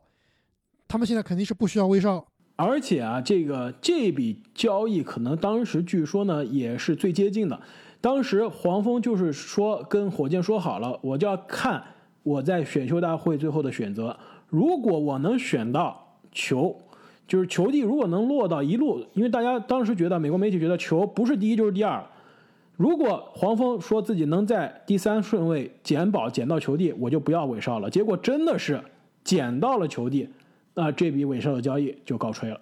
[0.88, 2.26] 他们现在肯定是不需要威少。
[2.56, 7.60] 而且啊，这个这笔交易可能当时据说呢也是最接近的，
[8.02, 11.84] 当时黄蜂就是说跟火箭说好了，我就要看。
[12.30, 14.16] 我在选秀大会最后的选择，
[14.50, 16.80] 如果我能选到球，
[17.28, 22.06] 就是球地如果能落到一路，因为大家当时觉得美国媒体觉得球不是第一就是第二，
[22.78, 27.90] 如果黄蜂说自己能在第三顺位捡宝捡到球地，我就不要韦少了。
[27.90, 28.80] 结果真的是
[29.24, 30.30] 捡到了球地，
[30.76, 32.62] 那这笔韦少的交易就告吹了。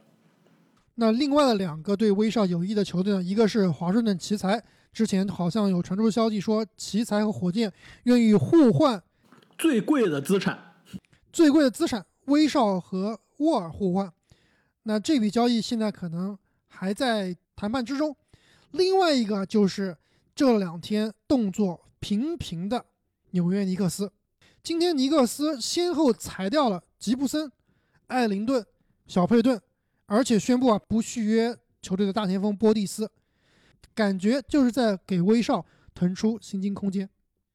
[0.95, 3.21] 那另外的两个对威少有益的球队呢？
[3.21, 4.63] 一个是华盛顿奇才，
[4.93, 7.69] 之前好像有传出消息说奇才和火箭
[8.03, 9.03] 愿意互换。
[9.57, 10.75] 最贵的资产，
[11.33, 14.13] 最贵的资产，威少和沃尔互换，
[14.83, 16.37] 那这笔交易现在可能
[16.67, 18.15] 还在谈判之中。
[18.71, 19.97] 另外一个就是
[20.35, 22.85] 这两天动作频频的
[23.31, 24.11] 纽约尼克斯。
[24.61, 27.51] 今天尼克斯先后裁掉了吉布森、
[28.07, 28.63] 艾灵顿、
[29.07, 29.59] 小佩顿，
[30.05, 33.09] 而且宣布啊不续约球队的大前锋波蒂斯，
[33.95, 37.09] 感觉就是在给威少腾出薪金空间。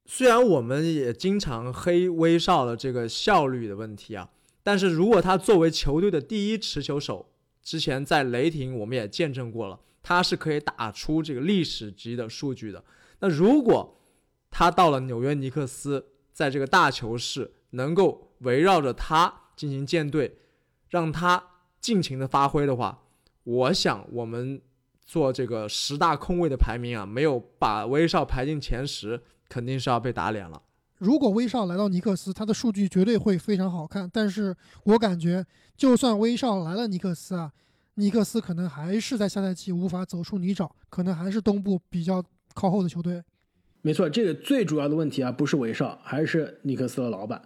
[0.04, 4.28] 虽然我们也经常黑威少的这个效率的问题啊，
[4.62, 7.30] 但是如果他作为球队的第一持球手，
[7.62, 12.84] 之前在雷霆我们也见证过了，他是可以打出这个历史级的数据的。
[13.20, 13.96] 那如果
[14.50, 20.36] 他到了纽约尼克斯，在这个大球室能够围绕着他进行建队，
[20.90, 21.42] 让他
[21.80, 23.04] 尽情的发挥的话，
[23.44, 24.60] 我想我们
[25.06, 29.22] 做这个十大空位的排名啊，没有把威少排进前十。
[29.52, 30.62] 肯定是要被打脸了。
[30.96, 34.08] 如果威少来到尼克斯，他的数据绝对会非常好看。
[34.10, 35.44] 但是我感觉，
[35.76, 37.52] 就算威少来了尼克斯啊，
[37.96, 42.24] 尼克斯可能还是在下赛季无法走出泥沼，可能还是东部比较
[42.54, 43.22] 靠后的球队。
[43.82, 47.42] 没错，这个最主要的问题啊，不是威少，还是尼克斯的老板。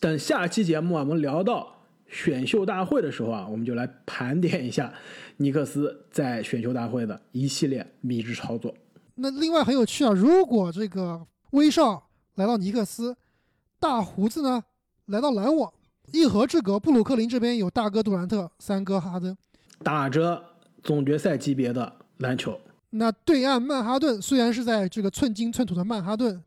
[0.00, 4.94] 等下期节目啊，我们聊到选秀大会的时候啊，我们就来盘点一下
[5.36, 8.72] 尼克斯在选秀大会的一系列迷之操作。
[9.20, 13.16] 那另外很有趣啊，如果这个威少来到尼克斯，
[13.80, 14.62] 大胡子呢
[15.06, 15.72] 来到篮网，
[16.12, 19.36] 一河之隔，布鲁克林这边有大哥杜兰特，三哥哈登，
[19.82, 20.44] 打着
[20.84, 22.60] 总决赛级别的篮球。
[22.90, 26.42] 那对岸曼哈顿虽然是在这个寸金寸土的曼哈顿，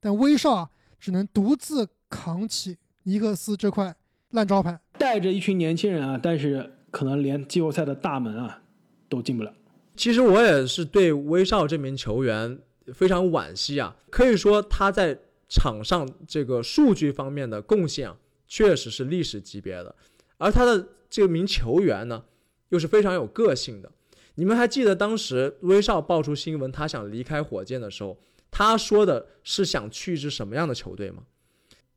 [0.00, 3.94] 但威少啊只能独自扛起尼克斯这块
[4.30, 8.62] 烂招牌，带着一群年轻人啊，但是可能连季后赛的大门啊
[9.10, 9.52] 都进不了。
[9.96, 12.58] 其实我也是对威少这名球员
[12.92, 15.18] 非常惋惜啊，可以说他在
[15.48, 18.16] 场上这个数据方面的贡献啊，
[18.48, 19.94] 确实是历史级别的，
[20.36, 22.24] 而他的这名球员呢，
[22.70, 23.90] 又是非常有个性的。
[24.34, 28.18] 你们还记得当时威少爆出新闻他想离开火箭的时候，
[28.50, 31.22] 他说的是想去一支什么样的球队吗？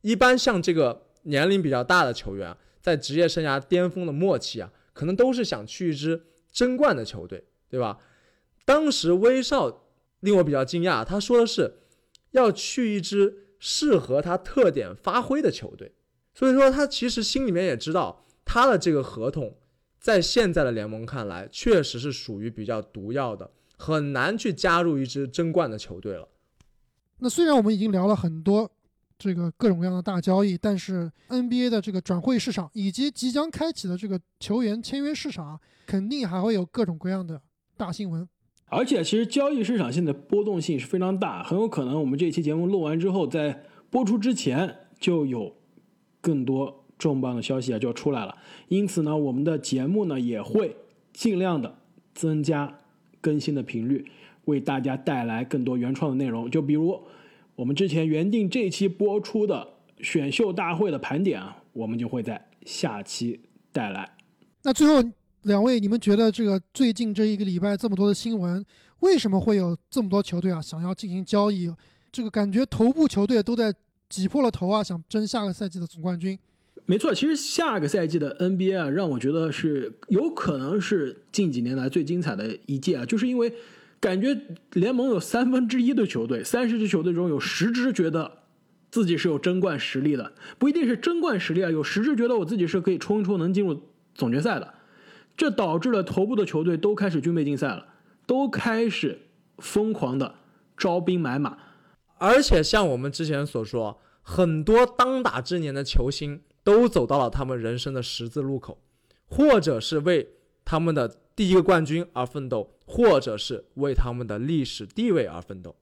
[0.02, 6.22] 一般像这个年龄比较大的球员，在职业生涯巅峰的末期啊，可能都是想去一支
[6.52, 7.44] 争冠的球队。
[7.68, 7.98] 对吧？
[8.64, 9.84] 当时威少
[10.20, 11.78] 令我比较惊讶，他说的是
[12.32, 15.94] 要去一支适合他特点发挥的球队，
[16.34, 19.56] 所以说他其实心里面也知道他的这个合同
[19.98, 26.28] 在现在的联盟看来确实是属于比较毒药的，很难去加入一支争冠的球队了。
[27.18, 28.70] 那虽然我们已经聊了很多
[29.18, 37.42] 这个各种各样的大交易，但是 NBA 的这个转会市场以及即将开启的这个球员签约市场，肯定还会有各种各样的。
[37.78, 38.28] 大新闻，
[38.66, 45.54] 而且其实交易市场现在波动性是非常大，很有可能我们这期节目录完之后，在播出之前就有
[46.20, 48.36] 更多重磅的消息啊就要出来了。
[48.66, 50.76] 因此呢，我们的节目呢也会
[51.12, 51.78] 尽量的
[52.12, 52.80] 增加
[53.20, 54.10] 更新的频率，
[54.46, 56.50] 为大家带来更多原创的内容。
[56.50, 57.00] 就比如
[57.54, 64.16] 我们之前原定这期播出的选秀大会的盘点啊，我们就会在下期带来。
[64.64, 65.08] 那最后。
[65.42, 68.64] 两位，你们觉得这个最近这一个礼拜这么多的新闻，
[69.00, 71.72] 为什么会有这么多球队啊想要进行交易？
[72.10, 73.72] 这个感觉头部球队都在
[74.08, 76.38] 挤破了头啊，想争下个赛季的总冠军。
[76.86, 83.52] 没错，其实下个赛季的 NBA 啊，让我觉得是有可能是近几年来最精彩的一届啊，就是因为
[84.00, 84.36] 感觉
[84.72, 88.38] 联盟有三分之一的球队，三十支球队中有十支觉得
[88.90, 93.78] 自己是有争冠实力的，不一定是争冠实力啊，有十支觉得我自己是可以冲一冲能进入
[94.14, 94.74] 总决赛的。
[95.38, 97.86] 这导致了头部的球队都开始军备竞赛了，
[98.26, 99.28] 都开始
[99.58, 100.34] 疯狂的
[100.76, 101.56] 招兵买马，
[102.18, 108.82] 而且像我们之前所说，很多当打之年的球星都走到了他们人生的十字路口，
[109.28, 110.28] 或者是为
[110.64, 115.76] 他们的第一个冠军而奋斗，或者是为他们的历史地位而奋斗。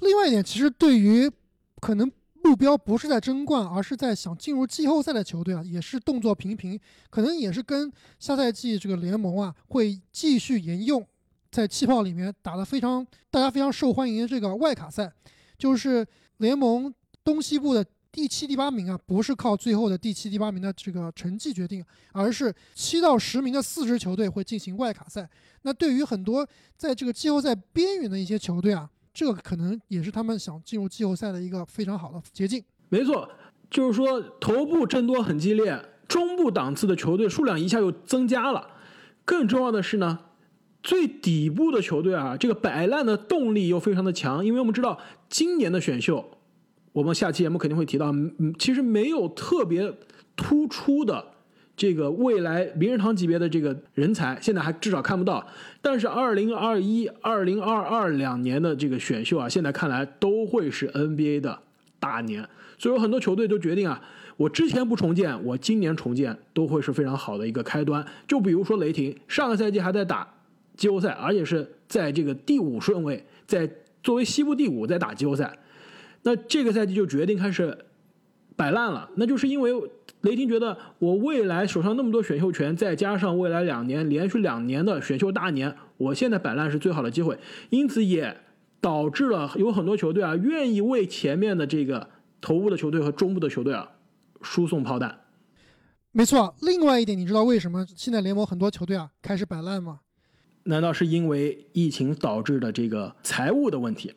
[0.00, 1.30] 另外一点，其实对于
[1.80, 2.12] 可能。
[2.42, 6.78] 目标不是在争冠，而是在想进入季后赛的球队啊，也是动作频频，
[7.10, 11.04] 可能也是跟下赛季这个联盟啊会继续沿用，
[11.50, 15.12] 在气泡里面打得非常大家非常受欢迎的这个外卡赛，
[15.58, 16.06] 就是
[16.36, 16.92] 联盟
[17.24, 25.28] 东西部的第七、第八名啊，不是靠最后的第七、第八名的这个成绩决定，而是七到十名的四支球队会进行外卡赛。
[25.62, 28.88] 那对于很多在这个季后赛边缘的一些球队啊。
[29.16, 32.62] 这个可能也是他们想进入季后赛的一个非常好的捷径。
[32.90, 33.26] 没错，
[33.70, 38.68] 就是说头部争夺很激烈，中部档次的球队数量一下又增加了。
[39.24, 40.18] 更重要的是呢，
[40.82, 44.44] 最底部的球队啊，这个摆烂的动力又非常的强。
[44.44, 45.00] 因为我们知道
[45.30, 46.22] 今年的选秀，
[46.92, 49.96] 我们下期节目肯定会提到，嗯，其实没有特别
[50.36, 51.32] 突出的
[51.76, 55.46] 这个未来名人堂级别的这个人才，现在还至少看不到。
[55.82, 61.58] 但是二零二一、二零二二两年的这个选秀啊，现在看来都会是 NBA 的
[62.00, 62.48] 大年。
[62.78, 64.00] 所以有，很多球队都决定啊，
[64.38, 68.02] 我之前不重建，我今年重建都会是非常好的一个开端。
[68.26, 70.26] 就比如说雷霆，上个赛季还在打
[70.76, 73.70] 季后赛，而且是在这个第五顺位，在
[74.02, 75.58] 作为西部第五在打季后赛。
[76.22, 77.76] 那这个赛季就决定开始
[78.56, 79.72] 摆烂了，那就是因为。
[80.26, 87.38] 雷霆觉得，我未来手上那么多选秀权，再加上未来两年连续两年的选秀大年，我现在摆烂是最好的机会，
[87.70, 88.36] 因此也
[88.80, 92.10] 导致了有很多球队啊，愿意为前面的这个
[92.40, 93.92] 头部的球队和中部的球队啊
[94.42, 95.20] 输送炮弹。
[96.10, 100.00] 没错，另外一点，你知道为什么现在联盟很多球队啊开始摆烂吗？
[100.64, 104.12] 难道是因为疫情导致的这个财务的问题？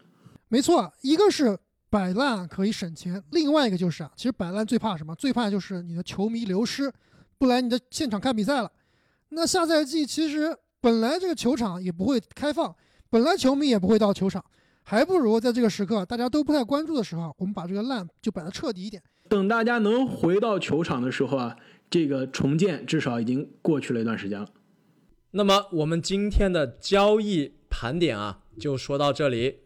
[0.47, 1.59] 没错，一个是。
[1.89, 5.15] 摆烂可以省钱，另外一个就是啊，其实摆烂最怕什么？
[5.15, 6.91] 最怕就是你的球迷流失，
[7.37, 8.71] 不来你的现场看比赛了。
[9.29, 12.75] 那下赛季其实本来这个球场也不会开放，
[13.09, 14.43] 本来球迷也不会到球场，
[14.83, 19.01] 还不如在这个时刻大家都不太关注的时候，我们把这个烂就摆得彻底一点。
[19.27, 21.55] 等大家能回到球场的时候啊，
[21.89, 24.47] 这个重建至少已经过去了一段时间了。
[25.31, 29.57] 那么我们今天的交易盘点啊，就说到这里。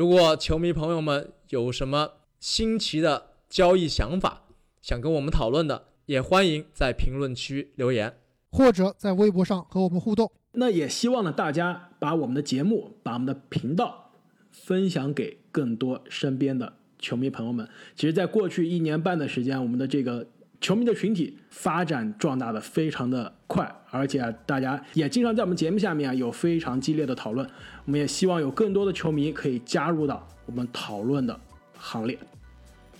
[0.00, 4.44] 如果球迷朋友们有什么新奇的交易想法，
[4.80, 8.16] 想跟我们讨论的，也欢迎在评论区留言，
[8.50, 10.32] 或者在微博上和我们互动。
[10.52, 14.12] 那也希望呢，大家把我们的节目、把我们的频道
[14.50, 17.68] 分享给更多身边的球迷朋友们。
[17.94, 20.26] 其实，在过去一年半的时间，我们的这个。
[20.62, 27.46] 球迷的群体发展壮大的非常的快，而且啊，大家也经常在我们节目下面啊有非常激烈的讨论。
[27.84, 31.38] 我们也希望有更多的球迷可以加入到我们讨论的
[31.76, 32.18] 行列。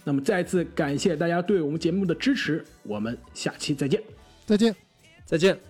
[0.02, 4.02] 那么再次感谢大家对我们节目的支持，我们下期再见，
[4.46, 4.74] 再见，
[5.24, 5.69] 再见。